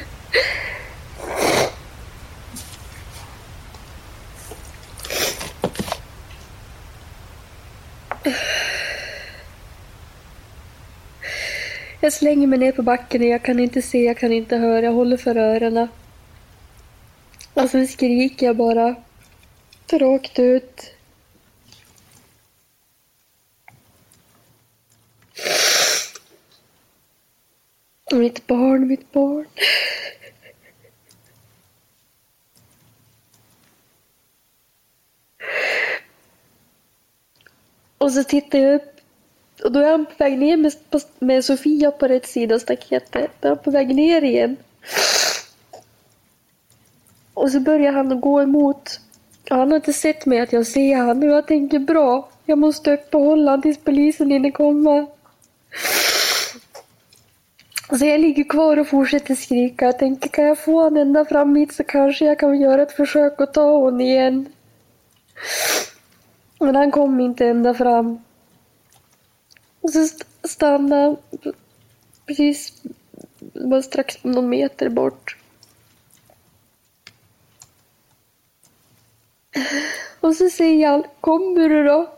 [12.03, 14.85] Jag slänger mig ner på backen och jag kan inte se, jag kan inte höra,
[14.85, 15.87] jag håller för öronen.
[17.53, 18.95] Och sen skriker jag bara.
[19.91, 20.93] Rakt ut.
[28.11, 29.45] Mitt barn, mitt barn.
[37.97, 38.90] Och så tittar jag upp
[39.63, 40.73] och då är han på väg ner med,
[41.19, 43.31] med Sofia på rätt sida av staketet.
[43.39, 44.57] Då är han på väg ner igen.
[47.33, 48.99] Och så börjar han gå emot.
[49.49, 52.29] Och han har inte sett mig att jag ser han och jag tänker bra.
[52.45, 55.07] Jag måste uppehålla honom tills polisen hinner komma.
[57.99, 59.85] Så jag ligger kvar och fortsätter skrika.
[59.85, 62.91] Jag tänker, kan jag få honom ända fram hit så kanske jag kan göra ett
[62.91, 64.53] försök att ta honom igen.
[66.59, 68.19] Men han kom inte ända fram.
[69.81, 70.07] Och så
[70.43, 71.17] stannade han
[72.25, 72.81] precis
[73.53, 75.37] bara strax någon meter bort.
[80.19, 82.13] Och så säger han, kommer du då?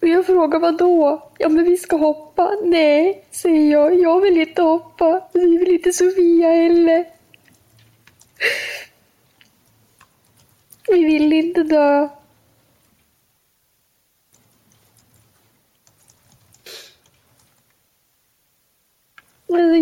[0.00, 1.30] Och jag frågar vad då?
[1.38, 2.56] Ja men vi ska hoppa.
[2.64, 4.00] Nej, säger jag.
[4.00, 5.28] Jag vill inte hoppa.
[5.32, 7.04] Det vill inte Sofia heller.
[10.88, 12.08] Vi vill inte dö.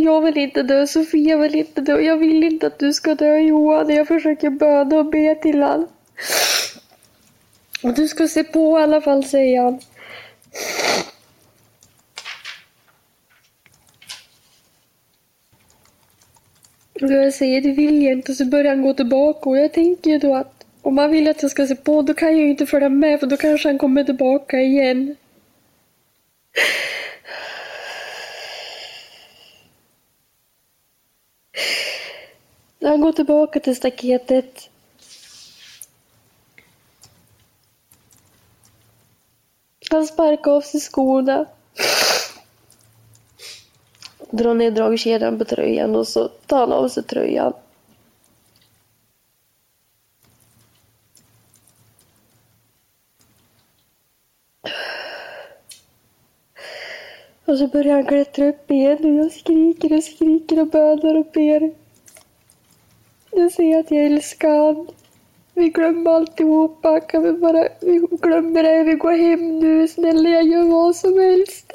[0.04, 2.00] Jag vill inte dö, Sofia vill inte dö.
[2.00, 3.90] Jag vill inte att du ska dö Johan.
[3.90, 5.86] Jag försöker böna och be till han.
[7.82, 9.80] Du ska se på i alla fall, säger han.
[17.02, 19.72] Och jag säger det vill jag inte och så börjar han gå tillbaka och jag
[19.72, 22.40] tänker ju då att om han vill att jag ska se på då kan jag
[22.40, 25.16] ju inte följa med för då kanske han kommer tillbaka igen.
[32.89, 34.70] Han går tillbaka till staketet
[39.91, 41.47] Han sparkar av sig skorna.
[44.30, 47.53] Drar ner dragkedjan på tröjan och så tar han av sig tröjan.
[57.45, 61.26] Och så börjar han klättra upp igen och jag skriker och skriker och bönar och
[61.32, 61.84] ber.
[63.37, 64.89] Jag säger att jag älskar han.
[65.55, 67.01] Vi glömmer alltihopa.
[67.01, 68.82] Kan vi bara, vi glömmer det.
[68.82, 69.89] Vi går hem nu.
[69.89, 71.72] Snälla, jag gör vad som helst.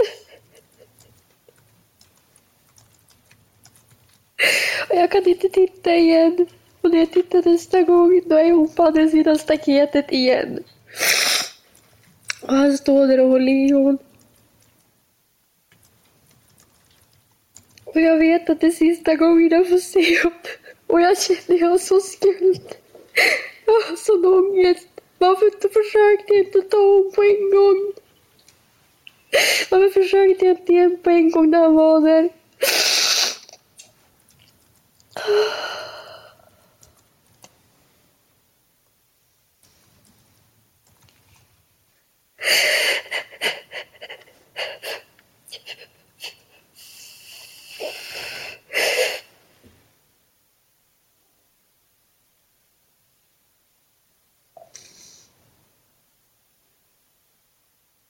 [4.90, 6.48] Och jag kan inte titta igen.
[6.82, 10.64] Och när jag tittar nästa gång, då är hon på andra sidan staketet igen.
[12.42, 13.98] Och han står där och håller i hon.
[17.84, 20.40] Och jag vet att det är sista gången jag får se honom.
[20.90, 22.76] Och jag känner jag så skuld.
[23.66, 24.88] Jag har sån ångest.
[25.18, 27.94] Varför försökte jag inte ta honom på en gång?
[29.70, 32.30] Varför försökte jag inte igen på en gång när han var där?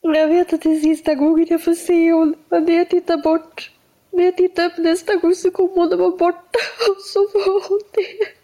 [0.02, 2.36] Jag vet att det är sista gången jag får se hon.
[2.50, 3.72] Men när jag tittar bort,
[4.12, 6.60] när jag tittar upp nästa gång så kommer hon att vara borta.
[6.89, 8.39] Och så var hon det.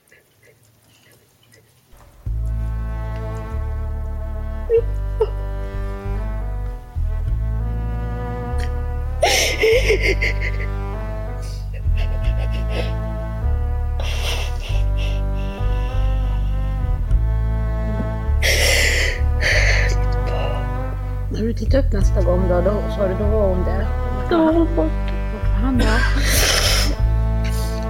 [21.35, 23.87] När du tittar upp nästa gång då, då sa du då var hon där.
[24.29, 25.13] Då var hon borta.
[25.61, 25.85] Han då?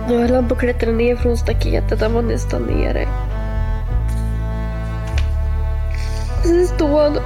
[0.10, 2.02] Då höll han på att klättra ner från staketet.
[2.02, 3.08] Han var nästan nere.
[6.44, 7.18] Så står han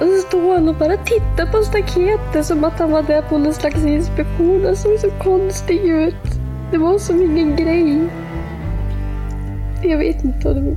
[0.00, 3.38] och så står han och bara tittar på staketet som att han var där på
[3.38, 4.64] någon slags inspektion.
[4.64, 6.14] Han såg så konstig ut.
[6.70, 8.08] Det var som ingen grej.
[9.82, 10.76] Jag vet inte vad det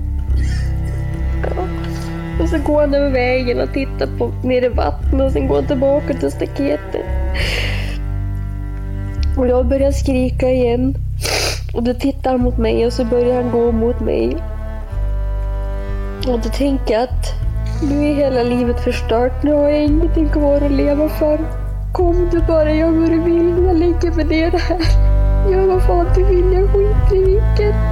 [2.42, 5.56] och så går han över vägen och tittar på nere i vattnet och sen går
[5.56, 7.06] han tillbaka till staketet.
[9.38, 10.96] Och jag börjar skrika igen.
[11.74, 14.38] Och då tittar han mot mig och så börjar han gå mot mig.
[16.28, 17.34] Och då tänker jag att
[17.90, 19.44] nu är hela livet förstört.
[19.44, 21.40] Nu har jag ingenting kvar att leva för.
[21.94, 23.66] Kom du bara, gör vad du vill.
[23.66, 24.80] Jag lägger mig ner här.
[25.52, 27.91] Gör vad fan du vill, jag skiter i vilket.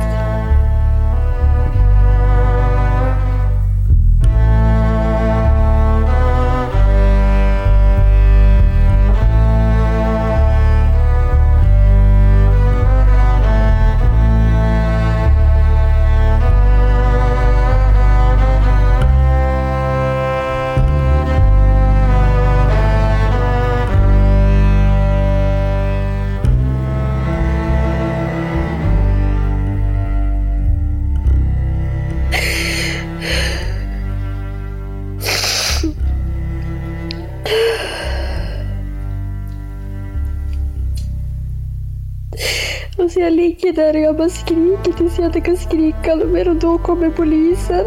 [42.98, 46.50] Och så jag ligger där och jag bara skriker tills jag inte kan skrika mer
[46.50, 47.86] och då kommer polisen.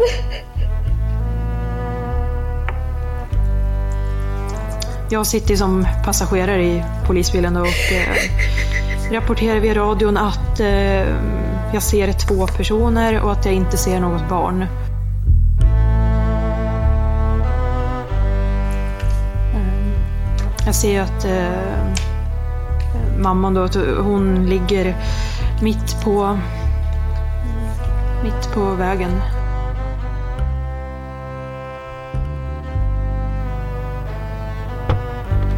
[5.09, 11.07] Jag sitter som passagerare i polisbilen och eh, rapporterar via radion att eh,
[11.73, 14.65] jag ser två personer och att jag inte ser något barn.
[20.65, 22.02] Jag ser att eh,
[23.17, 24.95] mamman då, att hon ligger
[25.61, 26.39] mitt på,
[28.23, 29.11] mitt på vägen.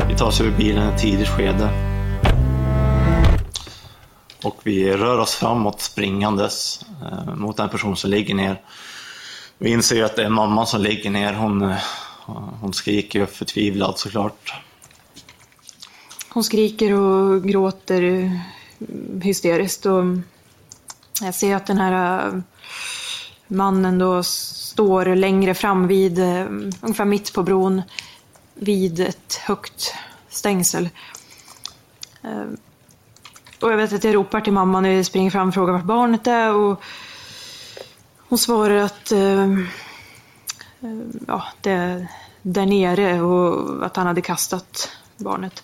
[0.09, 1.69] Vi tar oss ur bilen i ett tidigt skede.
[4.43, 8.61] Och vi rör oss framåt springandes eh, mot den person som ligger ner.
[9.57, 11.33] Vi inser ju att det är mamman som ligger ner.
[11.33, 11.77] Hon, eh,
[12.61, 14.64] hon skriker ju förtvivlad såklart.
[16.35, 18.31] Hon skriker och gråter
[19.21, 19.85] hysteriskt.
[19.85, 20.03] Och
[21.21, 22.39] jag ser att den här eh,
[23.47, 26.45] mannen då står längre fram vid, eh,
[26.81, 27.81] ungefär mitt på bron,
[28.53, 29.93] vid ett högt
[30.29, 30.89] stängsel.
[32.23, 32.45] Eh,
[33.61, 35.83] och jag vet att jag ropar till mamma när jag springer fram och frågar vart
[35.83, 36.53] barnet är.
[36.53, 36.83] Och
[38.29, 39.11] hon svarar att
[41.27, 42.07] ja, det är
[42.41, 45.63] där nere och att han hade kastat barnet.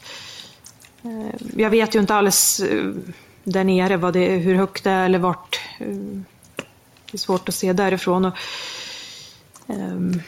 [1.03, 2.91] Eh, jag vet ju inte alls eh,
[3.43, 5.61] där nere vad det, hur högt det är eller vart.
[5.79, 5.87] Eh,
[7.11, 8.25] det är svårt att se därifrån.
[8.25, 8.37] Och,
[9.67, 10.21] ehm,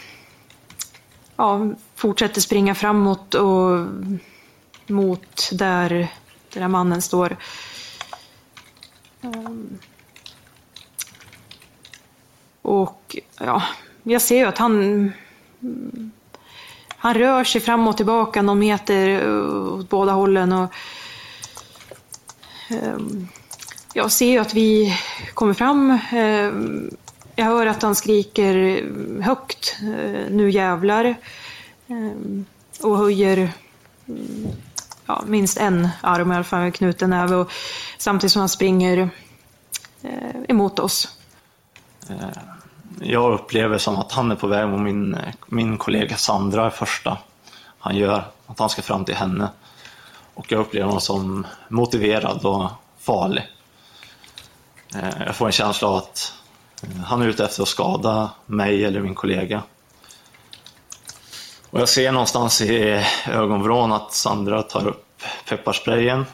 [1.36, 3.88] ja, fortsätter springa framåt och
[4.88, 5.90] mot där
[6.54, 7.38] den här mannen står.
[9.22, 9.80] Ehm,
[12.62, 13.64] och ja,
[14.04, 15.12] jag ser ju att han
[17.04, 20.52] han rör sig fram och tillbaka någon meter eh, åt båda hållen.
[20.54, 20.74] Och,
[22.70, 23.28] ehm,
[23.94, 24.98] jag ser ju att vi
[25.34, 26.00] kommer fram.
[26.12, 26.90] Ehm,
[27.36, 28.84] jag hör att han skriker
[29.22, 31.16] högt, eh, nu jävlar.
[31.88, 32.46] Ehm,
[32.82, 33.52] och höjer
[34.08, 34.48] mm,
[35.06, 37.36] ja, minst en arm i alla fall, med knuten näve.
[37.36, 37.52] Och
[37.98, 39.10] samtidigt som han springer
[40.02, 41.18] eh, emot oss.
[42.10, 42.53] Eh,
[43.02, 45.18] jag upplever som att han är på väg mot min,
[45.48, 47.18] min kollega Sandra första
[47.80, 49.50] han gör, att han ska fram till henne.
[50.34, 52.70] Och jag upplever honom som motiverad och
[53.00, 53.44] farlig.
[54.96, 56.34] Eh, jag får en känsla av att
[56.84, 59.64] eh, han är ute efter att skada mig eller min kollega.
[61.70, 66.26] Och jag ser någonstans i ögonvrån att Sandra tar upp pepparsprayen.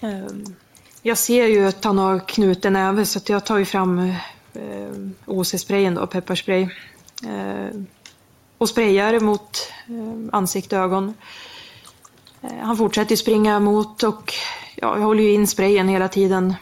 [0.00, 0.56] Ehm,
[1.02, 4.16] jag ser ju att han har knuten näve så att jag tar ju fram eh,
[4.54, 4.92] eh,
[5.26, 6.62] OC-sprayen då, pepparspray.
[7.26, 7.80] Eh,
[8.58, 11.14] och sprayar mot eh, ansikte och ögon.
[12.42, 14.34] Eh, han fortsätter springa mot och
[14.76, 16.54] ja, jag håller ju in sprayen hela tiden.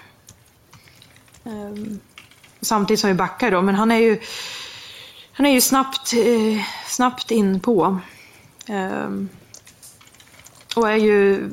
[1.44, 1.96] Eh,
[2.60, 4.20] samtidigt som vi backar då, men han är ju,
[5.32, 8.00] han är ju snabbt, eh, snabbt in på.
[8.66, 9.10] Eh,
[10.76, 11.48] och är ju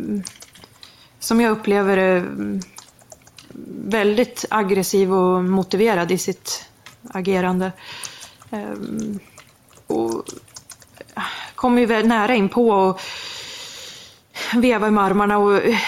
[1.19, 2.25] som jag upplever det
[3.65, 6.65] väldigt aggressiv och motiverad i sitt
[7.09, 7.71] agerande.
[8.51, 9.19] Ehm,
[9.87, 10.23] och
[11.15, 11.23] eh,
[11.55, 13.01] kommer ju väldigt nära in på och
[14.53, 15.79] vevar med armarna och eh,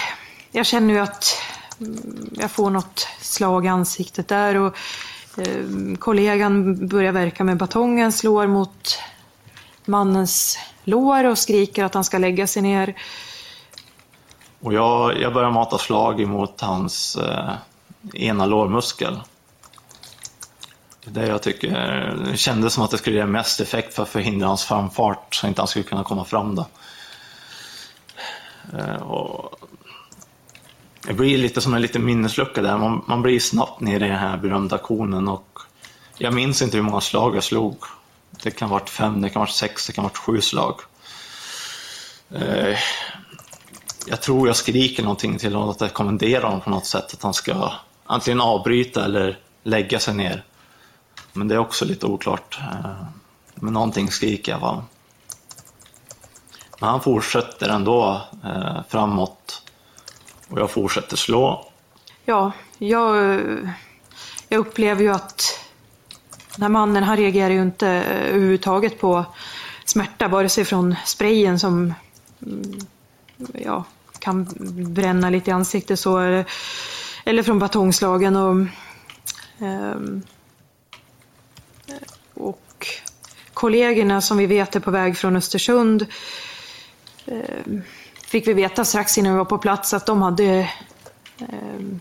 [0.50, 1.36] jag känner ju att
[1.80, 4.76] mm, jag får något slag i ansiktet där och
[5.36, 8.98] ehm, kollegan börjar verka med batongen, slår mot
[9.84, 12.94] mannens lår och skriker att han ska lägga sig ner.
[14.60, 17.54] Och jag, jag börjar mata slag emot hans eh,
[18.14, 19.20] ena lårmuskel.
[21.04, 21.70] Det jag tycker
[22.30, 25.46] det kändes som att det skulle ge mest effekt för att förhindra hans framfart så
[25.46, 26.66] inte han skulle kunna komma fram då.
[28.78, 29.56] Eh, Och
[31.06, 32.78] det blir lite som en liten minneslucka där.
[32.78, 35.58] Man, man blir snabbt nere i den här berömda konen och
[36.18, 37.76] jag minns inte hur många slag jag slog.
[38.42, 40.40] Det kan ha varit fem, det kan ha varit sex, det kan ha varit sju
[40.40, 40.80] slag.
[42.34, 42.78] Eh,
[44.06, 47.22] jag tror jag skriker någonting till honom, att jag kommenderar honom på något sätt att
[47.22, 47.72] han ska
[48.06, 50.44] antingen avbryta eller lägga sig ner.
[51.32, 52.58] Men det är också lite oklart.
[52.60, 53.04] Eh,
[53.54, 54.84] Men någonting skriker jag va.
[56.80, 59.62] Men han fortsätter ändå eh, framåt
[60.48, 61.66] och jag fortsätter slå.
[62.24, 63.36] Ja, jag,
[64.48, 65.60] jag upplever ju att
[66.54, 69.24] den här mannen han reagerar ju inte eh, överhuvudtaget på
[69.84, 71.94] smärta, vare sig från sprayen som
[72.42, 72.80] mm,
[73.52, 73.84] ja,
[74.18, 74.48] kan
[74.94, 76.44] bränna lite i ansiktet så, eller,
[77.24, 78.36] eller från batongslagen.
[78.36, 78.66] Och,
[79.58, 80.22] ehm,
[82.34, 82.86] och
[83.54, 86.06] kollegorna som vi vet är på väg från Östersund
[87.26, 87.82] ehm,
[88.26, 90.70] fick vi veta strax innan vi var på plats att de hade
[91.38, 92.00] ehm,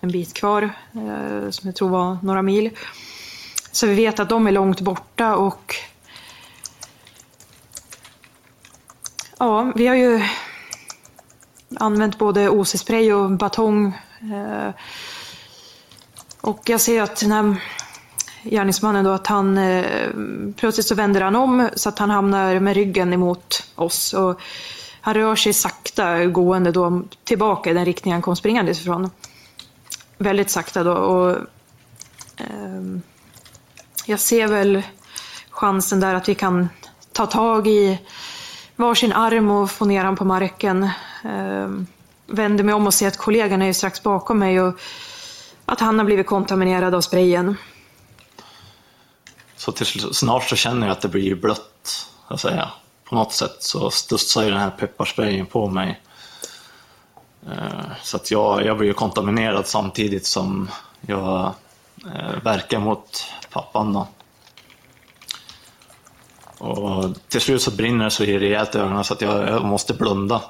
[0.00, 0.62] en bit kvar,
[0.92, 2.70] eh, som jag tror var några mil.
[3.72, 5.74] Så vi vet att de är långt borta och
[9.38, 10.22] ja, vi har ju
[11.76, 13.86] använt både OC-spray och batong.
[14.20, 14.70] Eh,
[16.40, 17.56] och jag ser att den här
[18.42, 20.10] gärningsmannen då, att han eh,
[20.56, 24.12] plötsligt så vänder han om så att han hamnar med ryggen emot oss.
[24.12, 24.40] Och
[25.00, 29.10] han rör sig sakta gående då tillbaka i den riktning han kom springande ifrån.
[30.18, 30.92] Väldigt sakta då.
[30.92, 31.30] Och,
[32.36, 33.00] eh,
[34.06, 34.82] jag ser väl
[35.50, 36.68] chansen där att vi kan
[37.12, 37.98] ta tag i
[38.78, 40.90] varsin arm och få ner honom på marken.
[41.24, 41.86] Ehm,
[42.26, 44.74] vänder mig om och ser att kollegan är strax bakom mig och
[45.64, 47.56] att han har blivit kontaminerad av sprayen.
[49.56, 52.68] Så till, slut- snart så känner jag att det blir blött, så att säga.
[53.04, 56.00] På något sätt så studsar ju den här pepparsprayen på mig.
[57.46, 60.70] Eh, så att jag, jag blir ju kontaminerad samtidigt som
[61.00, 61.52] jag
[62.14, 64.06] eh, verkar mot pappan då.
[66.58, 69.94] Och till slut så brinner det så rejält i ögonen så att jag, jag måste
[69.94, 70.42] blunda.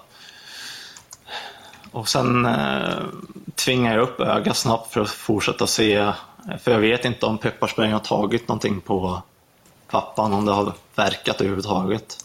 [1.91, 2.99] Och sen eh,
[3.55, 6.13] tvingar jag upp ögat snabbt för att fortsätta se.
[6.61, 9.23] För jag vet inte om pepparsprayen har tagit någonting på
[9.91, 12.25] pappan, om det har verkat överhuvudtaget.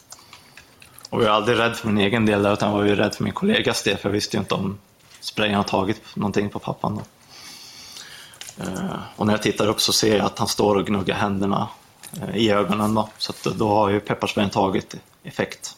[1.09, 3.15] Och jag är aldrig rädd för min egen del där, utan jag var ju rädd
[3.15, 4.77] för min kollegas del, för jag visste ju inte om
[5.19, 6.95] sprayen har tagit någonting på pappan.
[6.95, 7.03] Då.
[8.63, 11.67] Eh, och när jag tittar upp så ser jag att han står och gnuggar händerna
[12.21, 12.93] Eh, i ögonen.
[12.93, 15.77] Då, så att då har ju pepparsprayen tagit effekt.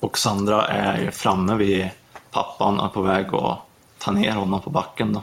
[0.00, 1.90] Och Sandra är ju framme vid
[2.30, 3.58] pappan och är på väg att
[3.98, 5.12] ta ner honom på backen.
[5.12, 5.22] Då.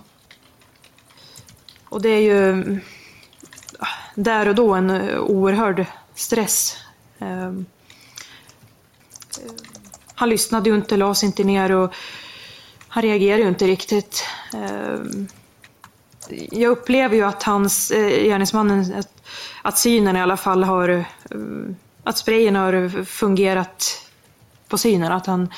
[1.89, 2.80] Och det är ju
[3.80, 5.86] ah, där och då en eh, oerhörd
[6.16, 6.78] stress.
[7.20, 7.66] Ehm,
[9.45, 9.51] eh,
[10.16, 11.93] han lyssnade ju inte, la sig inte ner och
[12.88, 14.24] han reagerade ju inte riktigt.
[14.53, 15.28] Ehm,
[16.51, 19.03] jag upplever ju att hans, gärningsmannen,
[19.61, 21.05] att, synen i alla fall har, eh,
[22.03, 24.05] att sprayen har fungerat
[24.67, 25.11] på synen.
[25.11, 25.53] Att han,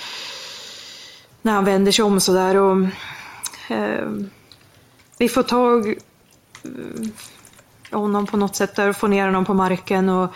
[1.41, 2.87] när han vänder sig om sådär och
[3.69, 4.09] eh,
[5.17, 5.87] vi får tag
[6.63, 7.09] eh,
[7.91, 10.35] honom på något sätt där och får ner honom på marken och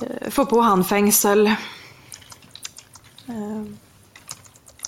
[0.00, 1.46] eh, får på handfängsel.
[3.26, 3.64] Eh,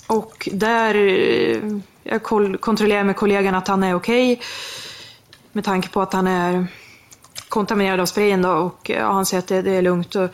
[0.07, 4.41] och där eh, jag koll- kontrollerar med kollegan att han är okej.
[5.51, 6.67] med tanke på att han är
[7.55, 10.15] kontaminerad av sprayen då och eh, ja, han säger att det, det är lugnt.
[10.15, 10.29] Och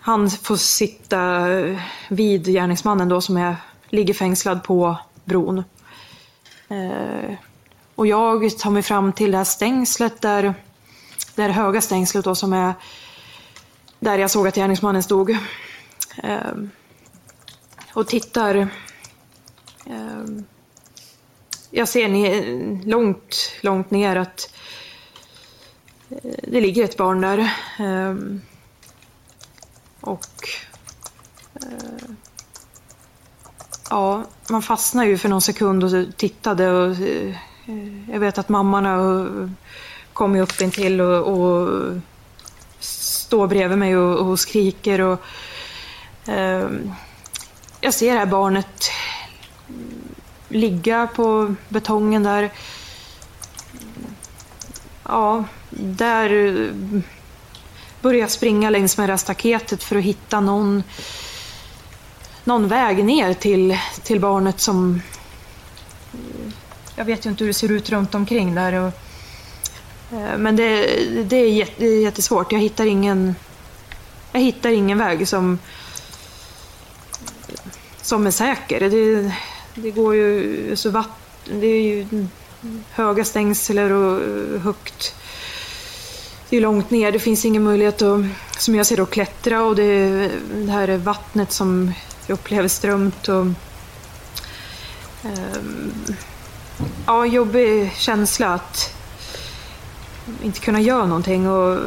[0.00, 3.56] han får sitta eh, vid gärningsmannen då som är,
[3.88, 5.64] ligger fängslad på bron.
[6.68, 7.34] Eh,
[7.94, 10.54] och jag tar mig fram till det här stängslet där,
[11.34, 12.74] det här höga stängslet då som är
[14.00, 15.30] där jag såg att gärningsmannen stod.
[16.22, 16.54] Eh,
[17.92, 18.54] och tittar.
[19.86, 20.24] Eh,
[21.70, 24.59] jag ser ni, långt, långt ner att eh,
[26.42, 27.52] det ligger ett barn där.
[27.78, 28.40] Ehm,
[30.00, 30.48] och
[31.54, 32.10] eh,
[33.90, 37.34] ja, man fastnade ju för någon sekund och tittade och eh,
[38.12, 39.50] jag vet att mamman har eh,
[40.12, 41.68] kommit upp in till och, och
[42.78, 45.00] står bredvid mig och, och skriker.
[45.00, 45.20] Och,
[46.28, 46.68] eh,
[47.80, 48.90] jag ser det här barnet
[50.48, 52.50] ligga på betongen där.
[55.10, 57.00] Ja, där eh,
[58.00, 60.82] började jag springa längs med det här staketet för att hitta någon,
[62.44, 65.02] någon väg ner till, till barnet som
[66.12, 66.52] eh,
[66.96, 68.72] jag vet ju inte hur det ser ut runt omkring där.
[68.72, 68.92] Och,
[70.12, 70.86] eh, men det,
[71.24, 72.52] det, är jättesvårt.
[72.52, 73.34] Jag hittar ingen,
[74.32, 75.58] jag hittar ingen väg som,
[78.02, 78.80] som är säker.
[78.80, 79.32] Det,
[79.74, 81.10] det går ju så vatt,
[81.44, 82.26] det är ju
[82.90, 85.14] höga stängsel och eh, högt.
[86.48, 88.20] Det är långt ner, det finns ingen möjlighet att,
[88.58, 91.92] som jag ser det, att klättra och det, det här är vattnet som
[92.26, 93.56] jag upplever strömt och um,
[97.06, 98.94] ja, jobbig känsla att
[100.42, 101.48] inte kunna göra någonting.
[101.48, 101.78] Och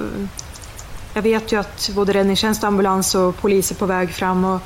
[1.14, 4.46] jag vet ju att både räddningstjänst, ambulans och polis är på väg fram.
[4.46, 4.62] Och,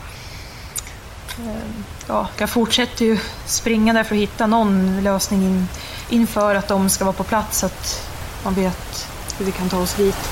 [1.40, 5.68] ehm, ja, jag fortsätter ju springa där för att hitta någon lösning in,
[6.10, 8.10] inför att de ska vara på plats så att
[8.44, 10.30] man vet hur vi kan ta oss dit.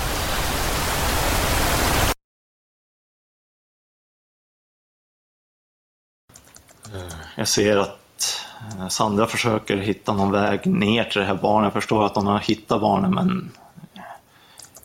[6.94, 8.46] Eh, jag ser att
[8.80, 11.66] eh, Sandra försöker hitta någon väg ner till det här barnet.
[11.66, 13.52] Jag förstår att hon har hittat barnet men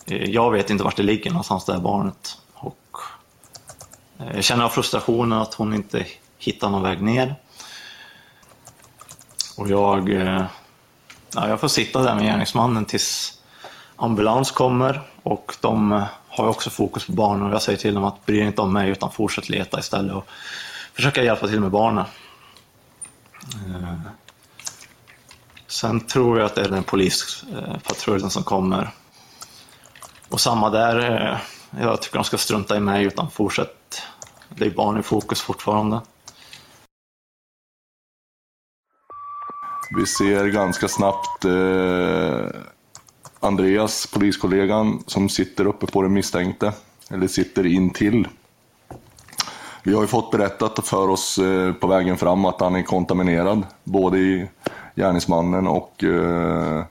[0.06, 2.38] eh, jag vet inte vart det ligger någonstans det här barnet.
[2.54, 2.96] Och
[4.16, 6.06] jag känner av frustrationen att hon inte
[6.38, 7.34] hittar någon väg ner.
[9.56, 10.08] Och jag,
[11.34, 13.38] ja, jag får sitta där med gärningsmannen tills
[13.96, 18.04] ambulans kommer och de eh, har också fokus på barnen och jag säger till dem
[18.04, 20.26] att bry er inte om mig utan fortsätt leta istället och
[20.94, 22.04] försöka hjälpa till med barnen.
[23.52, 24.00] Eh,
[25.66, 28.90] sen tror jag att det är den polispatrullen som kommer.
[30.28, 31.38] Och samma där, eh,
[31.80, 34.02] jag tycker de ska strunta i mig utan fortsätt.
[34.48, 36.00] Det är barn i fokus fortfarande.
[40.00, 42.60] Vi ser ganska snabbt eh,
[43.40, 46.72] Andreas, poliskollegan, som sitter uppe på den misstänkte,
[47.10, 48.28] eller sitter in till.
[49.82, 53.66] Vi har ju fått berättat för oss eh, på vägen fram att han är kontaminerad,
[53.84, 54.48] både i
[54.96, 56.84] gärningsmannen och, eh,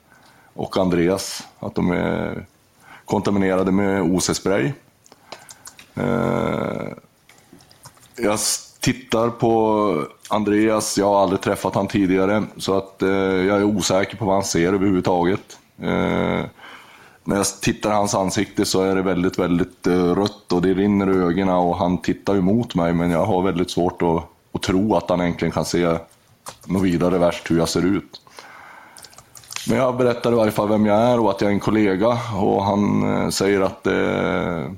[0.53, 1.47] och Andreas.
[1.59, 2.45] Att de är
[3.05, 4.71] kontaminerade med OC-spray.
[5.95, 6.87] Eh,
[8.15, 8.39] jag
[8.79, 14.17] tittar på Andreas, jag har aldrig träffat han tidigare, så att eh, jag är osäker
[14.17, 15.57] på vad han ser överhuvudtaget.
[15.81, 16.45] Eh,
[17.23, 20.73] när jag tittar i hans ansikte så är det väldigt, väldigt eh, rött och det
[20.73, 24.61] rinner i ögonen och han tittar emot mig men jag har väldigt svårt att, att
[24.61, 25.97] tro att han egentligen kan se
[26.65, 28.21] något vidare värst hur jag ser ut.
[29.67, 32.07] Men jag berättar i varje fall vem jag är och att jag är en kollega
[32.41, 34.71] och han eh, säger att eh,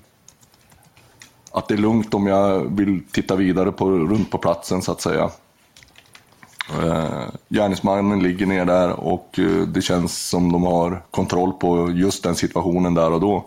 [1.51, 5.01] att det är lugnt om jag vill titta vidare på, runt på platsen så att
[5.01, 5.31] säga.
[6.69, 12.23] Eh, gärningsmannen ligger ner där och eh, det känns som de har kontroll på just
[12.23, 13.45] den situationen där och då.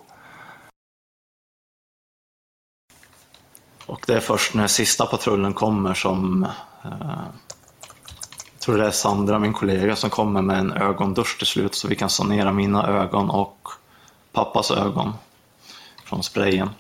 [3.87, 6.43] Och det är först när sista patrullen kommer som
[6.85, 6.91] eh,
[8.53, 11.89] jag tror det är Sandra, min kollega, som kommer med en ögondusch till slut så
[11.89, 13.69] vi kan sanera mina ögon och
[14.33, 15.13] pappas ögon
[16.05, 16.71] från sprayen.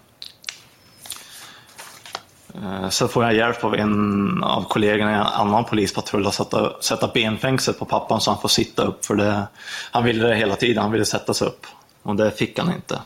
[2.62, 6.82] Eh, så får jag hjälp av en av kollegorna i en annan polispatrull att sätta,
[6.82, 9.04] sätta benfängsel på pappan så han får sitta upp.
[9.04, 9.46] För det,
[9.90, 11.66] han ville det hela tiden, han ville sätta sig upp.
[12.02, 13.00] Och det fick han inte.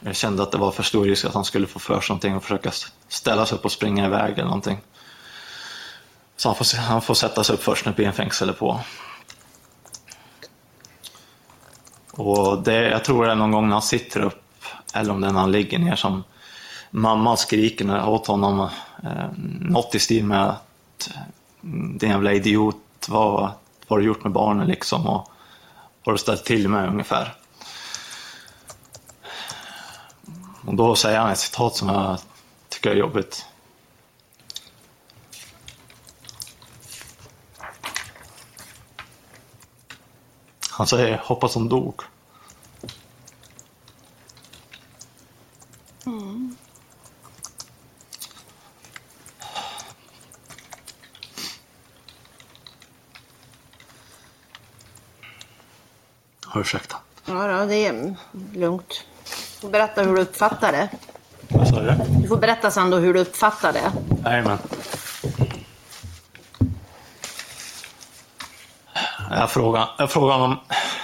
[0.00, 2.36] Jag kände att det var för stor risk att han skulle få för sig någonting
[2.36, 2.70] och försöka
[3.08, 4.78] ställa sig upp och springa iväg eller någonting.
[6.36, 8.80] Så han får, han får sätta sig upp först när benfängsel är på.
[12.10, 15.26] Och det, jag tror det är någon gång när han sitter upp, eller om det
[15.26, 16.24] är när han ligger ner, som
[16.96, 18.60] mamma skriker åt honom
[19.02, 19.28] eh,
[19.60, 21.10] något i stil med att
[21.62, 23.50] mm, din jävla idiot, vad, vad
[23.88, 25.26] har du gjort med barnen liksom och vad
[26.04, 27.34] har du ställt till med ungefär.
[30.66, 32.18] Och då säger han ett citat som jag
[32.68, 33.46] tycker är jobbigt.
[40.70, 42.00] Han säger hoppas hon dog.
[56.60, 56.96] Ursäkta.
[57.24, 58.14] Ja, det är
[58.54, 59.04] lugnt.
[59.24, 60.88] Du får berätta hur du uppfattar det.
[61.48, 61.94] Vad sa du?
[62.22, 63.92] Du får berätta sen då hur du uppfattar det.
[64.24, 64.58] Jajamän.
[69.30, 70.58] Jag frågar, jag frågar honom,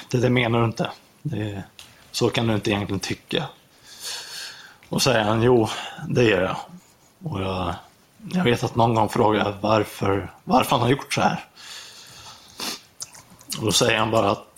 [0.08, 0.90] det där menar du inte.
[1.22, 1.62] Det,
[2.10, 3.44] så kan du inte egentligen tycka.
[4.88, 5.68] Och säger han, jo,
[6.08, 6.56] det gör jag.
[7.32, 7.74] Och jag,
[8.32, 11.44] jag vet att någon gång frågar jag varför, varför han har gjort så här.
[13.58, 14.51] Och då säger han bara att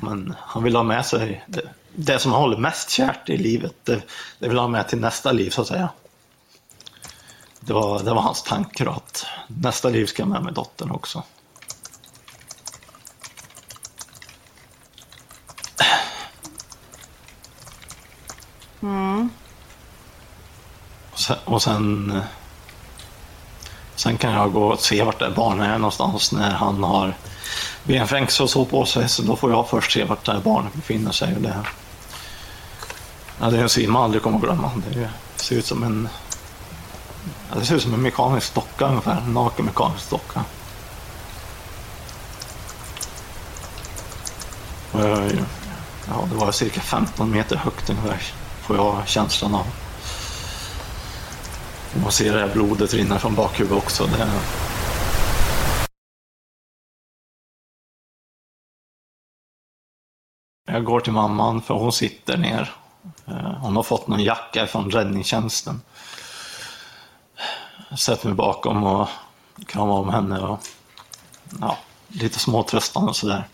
[0.00, 1.62] men han vill ha med sig det,
[1.94, 3.74] det som han håller mest kärt i livet.
[3.84, 4.02] Det,
[4.38, 5.88] det, vill han ha med till nästa liv så att säga.
[7.60, 10.90] Det var, det var hans tanke då, att nästa liv ska jag med mig dottern
[10.90, 11.22] också.
[18.82, 19.30] Mm.
[21.12, 22.22] Och sen, och sen,
[23.94, 27.14] sen, kan jag gå och se vart det barnet är någonstans när han har
[27.86, 29.08] benfängsel och så på sig.
[29.08, 31.34] Så då får jag först se vart det här barnet befinner sig.
[31.36, 31.56] Och det,
[33.40, 34.70] ja, det är en syn man aldrig kommer att glömma.
[34.90, 36.08] Det ser ut som en,
[37.50, 39.22] ja, det ser ut som en mekanisk docka ungefär.
[39.26, 40.44] En naken mekanisk docka.
[46.08, 48.22] Ja, det var cirka 15 meter högt ungefär,
[48.62, 49.66] får jag känslan av.
[52.02, 54.06] Man ser det här blodet rinna från bakhuvudet också.
[54.06, 54.26] Det,
[60.76, 62.72] jag går till mamman för hon sitter ner.
[63.26, 65.80] Eh, hon har fått någon jacka från räddningstjänsten.
[67.90, 69.08] Jag sätter mig bakom och
[69.66, 70.60] kramar om henne och
[71.60, 73.44] ja, lite småtröstande och sådär.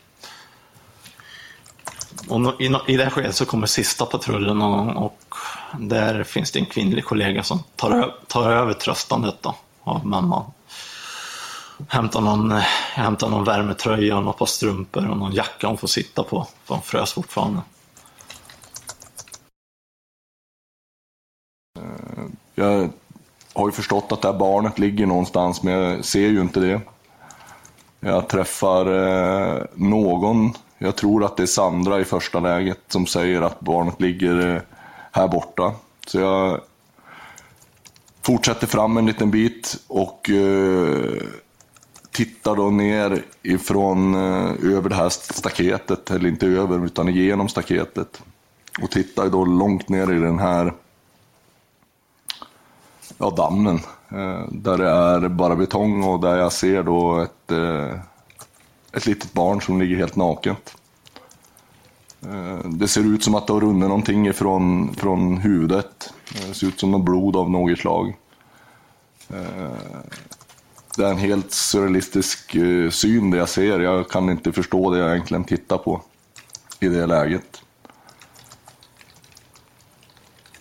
[2.28, 5.34] Och i, det här skedet så kommer sista patrullen någon gång och
[5.78, 10.52] där finns det en kvinnlig kollega som tar, tar över tröstandet då, av mamman.
[11.88, 16.22] Hämtar någon, eh, någon värmetröja och några par strumpor och någon jacka hon får sitta
[16.22, 17.60] på, för hon frös fortfarande.
[21.78, 22.24] Eh,
[22.54, 22.90] jag
[23.54, 26.80] har ju förstått att det här barnet ligger någonstans, men jag ser ju inte det.
[28.00, 33.42] Jag träffar eh, någon, jag tror att det är Sandra i första läget, som säger
[33.42, 34.62] att barnet ligger eh,
[35.12, 35.72] här borta.
[36.06, 36.60] Så jag
[38.22, 40.30] fortsätter fram en liten bit och
[42.12, 48.22] tittar då ner ifrån eh, över det här staketet, eller inte över, utan igenom staketet.
[48.82, 50.74] Och tittar då långt ner i den här
[53.18, 53.80] ja, dammen.
[54.08, 57.98] Eh, där det är bara betong och där jag ser då ett, eh,
[58.92, 60.76] ett litet barn som ligger helt naket.
[62.64, 66.12] Det ser ut som att det har runnit någonting ifrån, från huvudet.
[66.48, 68.14] Det ser ut som något blod av något slag.
[70.96, 73.80] Det är en helt surrealistisk eh, syn det jag ser.
[73.80, 76.02] Jag kan inte förstå det jag egentligen tittar på
[76.80, 77.62] i det läget.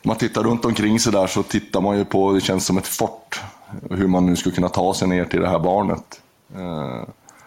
[0.04, 2.78] Om man tittar runt omkring sig där så tittar man ju på, det känns som
[2.78, 3.42] ett fort,
[3.90, 6.22] hur man nu ska kunna ta sig ner till det här barnet.
[6.56, 7.04] Eh,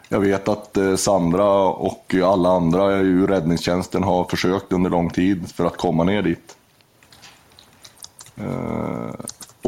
[0.08, 5.52] jag vet att eh, Sandra och alla andra i räddningstjänsten har försökt under lång tid
[5.52, 6.56] för att komma ner dit.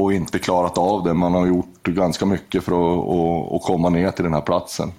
[0.06, 1.14] Och inte klarat av det.
[1.14, 4.92] Man har gjort ganska mycket för att, att, att komma ner till den här platsen.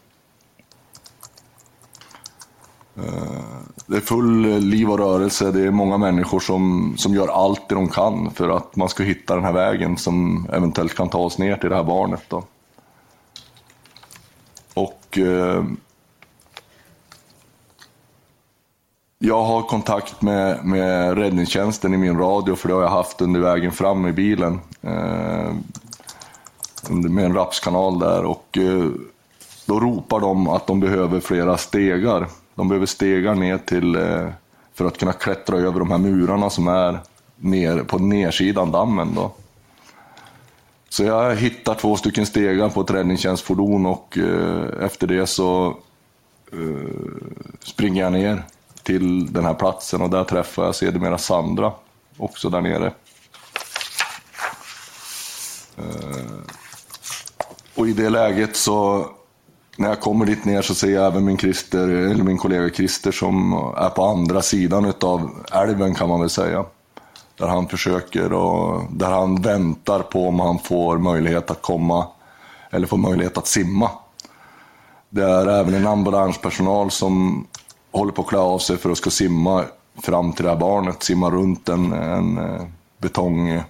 [2.95, 3.03] Eh,
[3.85, 5.51] det är full liv och rörelse.
[5.51, 9.03] Det är många människor som, som gör allt det de kan för att man ska
[9.03, 12.23] hitta den här vägen som eventuellt kan ta oss ner till det här barnet.
[12.29, 12.43] Då.
[14.73, 15.63] Och eh,
[19.19, 23.39] jag har kontakt med, med räddningstjänsten i min radio för det har jag haft under
[23.39, 24.59] vägen fram i bilen.
[24.81, 25.53] Eh,
[26.89, 28.89] med en rapskanal där och eh,
[29.65, 32.27] då ropar de att de behöver flera stegar.
[32.55, 34.29] De behöver stegar ner till, eh,
[34.73, 36.99] för att kunna klättra över de här murarna som är
[37.35, 39.15] ner, på nersidan dammen.
[39.15, 39.31] Då.
[40.89, 45.77] Så jag hittar två stycken stegar på ett räddningstjänstfordon och eh, efter det så
[46.51, 46.89] eh,
[47.63, 48.43] springer jag ner
[48.87, 51.71] till den här platsen och där träffade jag sedermera Sandra,
[52.17, 52.93] också där nere.
[55.77, 56.37] Eh,
[57.75, 59.05] och i det läget så
[59.77, 63.11] när jag kommer dit ner så ser jag även min, Christer, eller min kollega Christer
[63.11, 66.65] som är på andra sidan utav älven kan man väl säga.
[67.37, 72.07] Där han försöker och där han väntar på om han får möjlighet att komma
[72.71, 73.89] eller får möjlighet att simma.
[75.09, 77.47] Det är även en ambulanspersonal som
[77.97, 79.63] håller på att klä av sig för att ska simma
[80.01, 82.61] fram till det här barnet, simma runt en, en eh,
[82.97, 83.61] betong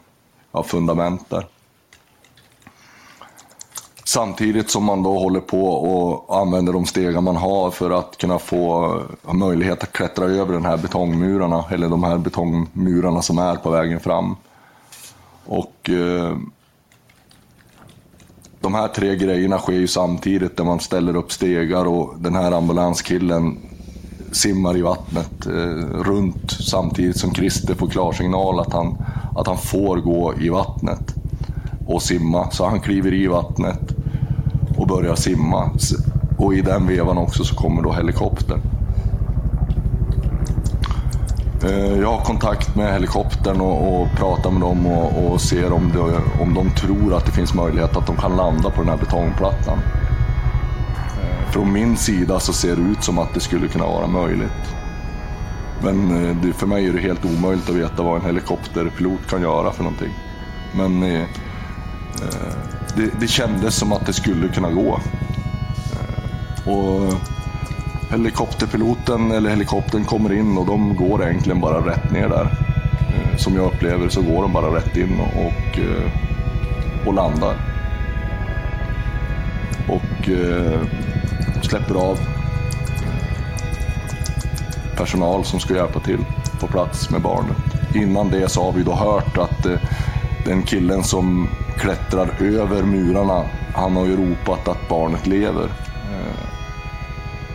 [0.52, 1.48] av fundament där.
[4.04, 8.40] Samtidigt som man då håller på och använder de stegar man har för att kunna
[8.40, 9.02] få
[9.32, 14.00] möjlighet att klättra över den här betongmurarna, eller de här betongmurarna som är på vägen
[14.00, 14.36] fram.
[15.46, 16.38] Och eh,
[18.60, 22.52] de här tre grejerna sker ju samtidigt där man ställer upp stegar och den här
[22.52, 23.58] ambulanskillen
[24.32, 28.98] simmar i vattnet eh, runt samtidigt som Christer får klarsignal att han,
[29.36, 31.16] att han får gå i vattnet
[31.88, 32.52] och simma.
[32.52, 33.80] Så han kliver i vattnet
[34.78, 35.72] och börjar simma.
[36.38, 38.62] Och i den vevan också så kommer då helikoptern.
[41.64, 45.92] Eh, Jag har kontakt med helikoptern och, och pratar med dem och, och ser om,
[45.94, 48.98] det, om de tror att det finns möjlighet att de kan landa på den här
[48.98, 49.78] betongplattan.
[51.52, 54.78] Från min sida så ser det ut som att det skulle kunna vara möjligt.
[55.84, 59.42] Men eh, det, för mig är det helt omöjligt att veta vad en helikopterpilot kan
[59.42, 60.14] göra för någonting.
[60.76, 61.28] Men eh, eh
[62.96, 65.00] det, det kändes som att det skulle kunna gå.
[65.94, 67.14] Eh, och
[68.12, 72.48] helikopterpiloten eller helikoptern kommer in och de går egentligen bara rätt ner där.
[73.38, 75.80] Som jag upplever så går de bara rätt in och,
[77.08, 77.56] och, landar.
[79.88, 80.30] Och
[81.70, 82.20] släpper av
[84.98, 86.26] personal som ska hjälpa till
[86.60, 87.58] på plats med barnet.
[87.96, 89.80] Innan det så har vi då hört att eh,
[90.46, 93.44] den killen som klättrar över murarna,
[93.74, 95.64] han har ju ropat att barnet lever.
[96.12, 96.48] Eh,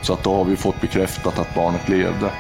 [0.02, 2.30] Så att då har vi fått bekräftat att barnet levde.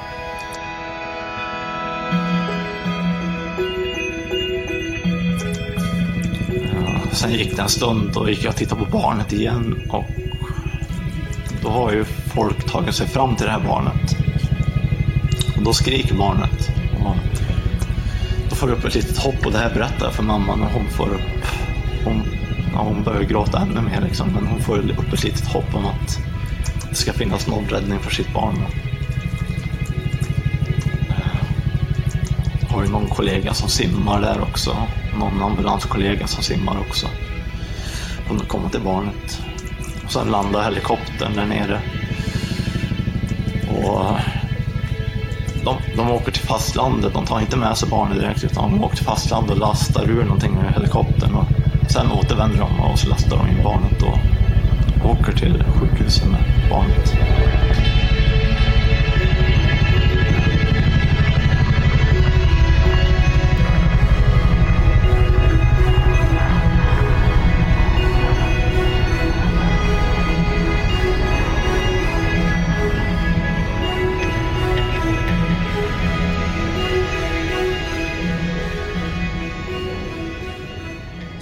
[7.12, 10.04] Sen gick det en stund och gick jag och tittade på barnet igen och
[11.62, 14.16] då har ju folk tagit sig fram till det här barnet.
[15.56, 16.70] Och då skriker barnet.
[17.04, 17.16] Och
[18.50, 20.70] då får jag upp ett litet hopp och det här berättar jag för mamman och
[20.70, 21.46] hon får upp,
[22.04, 22.22] hon,
[22.72, 25.86] ja, hon börjar gråta ännu mer liksom, men hon får upp ett litet hopp om
[25.86, 26.18] att
[26.88, 28.64] det ska finnas någon räddning för sitt barn.
[32.60, 34.76] Jag har ju någon kollega som simmar där också.
[35.18, 37.06] Någon ambulanskollega som simmar också.
[38.28, 39.42] Hon kommer till barnet.
[40.12, 41.80] Sen landar helikoptern där nere.
[43.68, 44.10] Och
[45.64, 47.14] de, de åker till fastlandet.
[47.14, 50.24] De tar inte med sig barnet direkt utan de åker till fastlandet och lastar ur
[50.24, 51.34] någonting med helikoptern.
[51.34, 51.46] Och
[51.90, 54.18] sen återvänder de och så lastar de in barnet och
[55.10, 56.40] åker till sjukhuset med
[56.70, 57.14] barnet.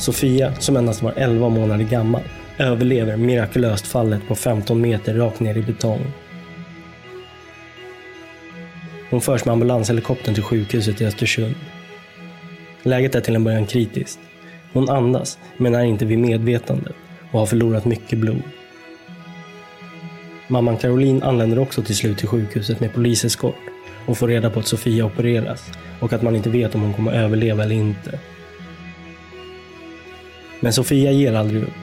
[0.01, 2.23] Sofia, som endast var 11 månader gammal,
[2.59, 6.07] överlever mirakulöst fallet på 15 meter rakt ner i betong.
[9.11, 11.55] Hon förs med ambulanshelikoptern till sjukhuset i Östersund.
[12.83, 14.19] Läget är till en början kritiskt.
[14.73, 16.93] Hon andas, men är inte vid medvetande
[17.33, 18.43] och har förlorat mycket blod.
[20.49, 23.61] Mamman Caroline anländer också till slut till sjukhuset med poliseskort
[24.07, 27.13] och får reda på att Sofia opereras och att man inte vet om hon kommer
[27.13, 28.19] överleva eller inte.
[30.61, 31.75] Men Sofia ger aldrig upp.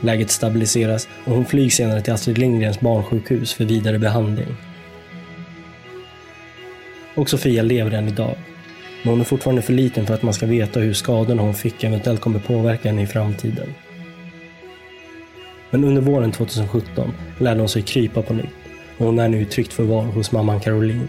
[0.00, 4.56] Läget stabiliseras och hon flygs senare till Astrid Lindgrens barnsjukhus för vidare behandling.
[7.14, 8.36] Och Sofia lever än idag.
[9.02, 11.84] Men hon är fortfarande för liten för att man ska veta hur skadorna hon fick
[11.84, 13.74] eventuellt kommer påverka henne i framtiden.
[15.70, 18.46] Men under våren 2017 lärde hon sig krypa på nytt
[18.98, 21.08] och hon är nu i tryggt förvar hos mamman Caroline.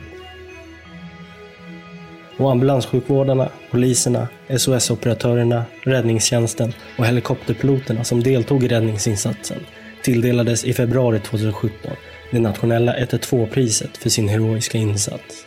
[2.38, 4.28] Och ambulanssjukvårdarna, poliserna,
[4.58, 9.60] SOS-operatörerna, räddningstjänsten och helikopterpiloterna som deltog i räddningsinsatsen
[10.04, 11.92] tilldelades i februari 2017
[12.32, 15.46] det nationella 112-priset för sin heroiska insats.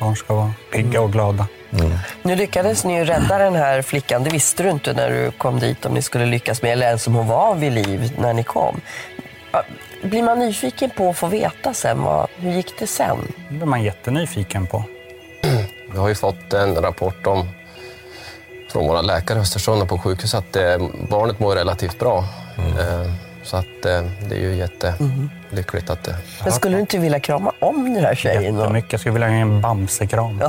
[0.00, 1.46] Barn ska vara pigga och glada.
[2.22, 4.24] Nu lyckades ni ju rädda den här flickan.
[4.24, 7.06] Det visste du inte när du kom dit om ni skulle lyckas med, eller ens
[7.06, 8.80] om hon var vid liv när ni kom.
[10.02, 13.18] Blir man nyfiken på att få veta sen, vad, hur gick det sen?
[13.48, 14.84] Det blir man jättenyfiken på.
[15.92, 17.48] Vi har ju fått en rapport om,
[18.72, 20.78] från våra läkare i Östersund på sjukhus att eh,
[21.10, 22.24] barnet mår relativt bra.
[22.58, 23.12] Eh,
[23.42, 26.16] så att eh, det är ju jättelyckligt att det...
[26.42, 28.58] Men skulle du inte vilja krama om den här tjejen?
[28.58, 28.92] Jättemycket.
[28.92, 30.42] Jag skulle vilja ha en bamsekram.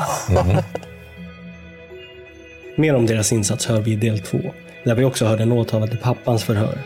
[2.76, 4.40] Mer om deras insats hör vi i del två,
[4.84, 6.78] där vi också hör den åtalade pappans förhör.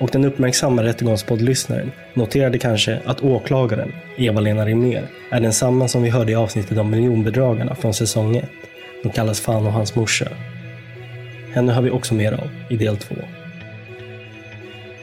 [0.00, 6.32] Och den uppmärksamma rättegångspoddlyssnaren noterade kanske att åklagaren, Eva-Lena Rimér, är densamma som vi hörde
[6.32, 8.44] i avsnittet om miljonbedragarna från säsong 1.
[9.02, 10.28] De kallas Fan och hans morsa.
[11.54, 13.14] Henne hör vi också mer av i del 2.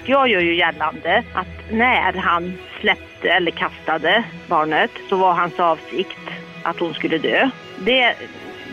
[0.06, 6.20] Jag gör ju gällande att när han släppte eller kastade barnet så var hans avsikt
[6.64, 7.50] att hon skulle dö.
[7.86, 8.16] Det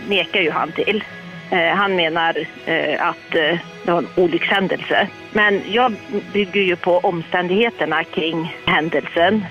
[0.09, 1.05] nekar ju han till.
[1.51, 2.37] Eh, han menar
[2.67, 5.09] eh, att eh, det var en olyckshändelse.
[5.33, 5.95] Men jag
[6.33, 9.45] bygger ju på omständigheterna kring händelsen.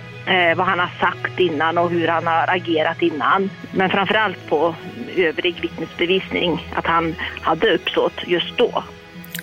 [0.55, 3.49] Vad han har sagt innan och hur han har agerat innan.
[3.71, 4.75] Men framförallt på
[5.15, 8.83] övrig vittnesbevisning att han hade uppsåt just då.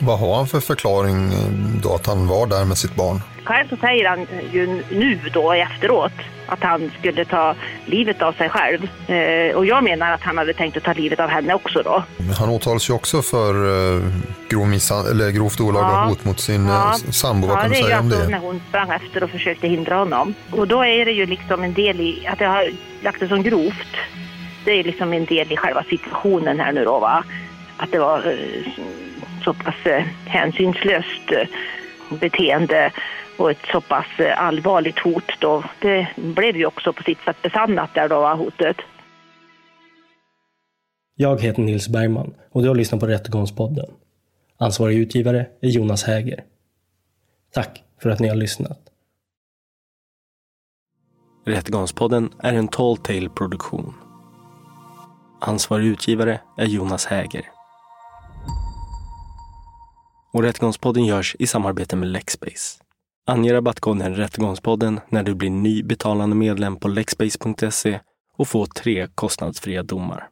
[0.03, 1.49] Vad har han för förklaring eh,
[1.83, 3.21] då att han var där med sitt barn?
[3.45, 6.13] Själv så säger han ju nu då efteråt
[6.47, 7.55] att han skulle ta
[7.87, 8.89] livet av sig själv.
[9.11, 12.03] Eh, och jag menar att han hade tänkt att ta livet av henne också då.
[12.39, 13.55] Han åtalas ju också för
[13.97, 14.03] eh,
[14.49, 14.73] grov
[15.11, 16.05] eller grovt olaga Ja.
[16.09, 16.89] hot mot sin Ja.
[17.07, 17.47] eh, sambo.
[17.47, 18.29] Vad ja, kan du det är säga ju om alltså det?
[18.31, 20.35] när hon sprang efter och försökte hindra honom.
[20.51, 22.71] Och då är det ju liksom en del i att jag har
[23.03, 23.97] lagt det som grovt.
[24.65, 27.25] Det är liksom en del i själva situationen här nu då va.
[27.77, 28.35] Att det var eh,
[29.45, 31.49] så pass eh, hänsynslöst eh,
[32.21, 32.93] beteende
[33.37, 35.65] och ett så pass eh, allvarligt hot då.
[35.81, 38.77] Det blev ju också på sitt sätt besannat där då hotet.
[41.15, 43.91] Jag heter Nils Bergman och du har lyssnat på Rättegångspodden.
[44.59, 46.45] Ansvarig utgivare är Jonas Häger.
[47.53, 48.81] Tack för att ni har lyssnat.
[51.47, 53.95] Rättegångspodden är en Tall Tale produktion.
[55.41, 57.60] Ansvarig utgivare är Jonas Häger.
[60.33, 62.83] Och Rättegångspodden görs i samarbete med Lexbase.
[63.27, 68.01] Ange rabattkoden Rättegångspodden när du blir ny betalande medlem på lexbase.se
[68.37, 70.29] och få tre kostnadsfria domar.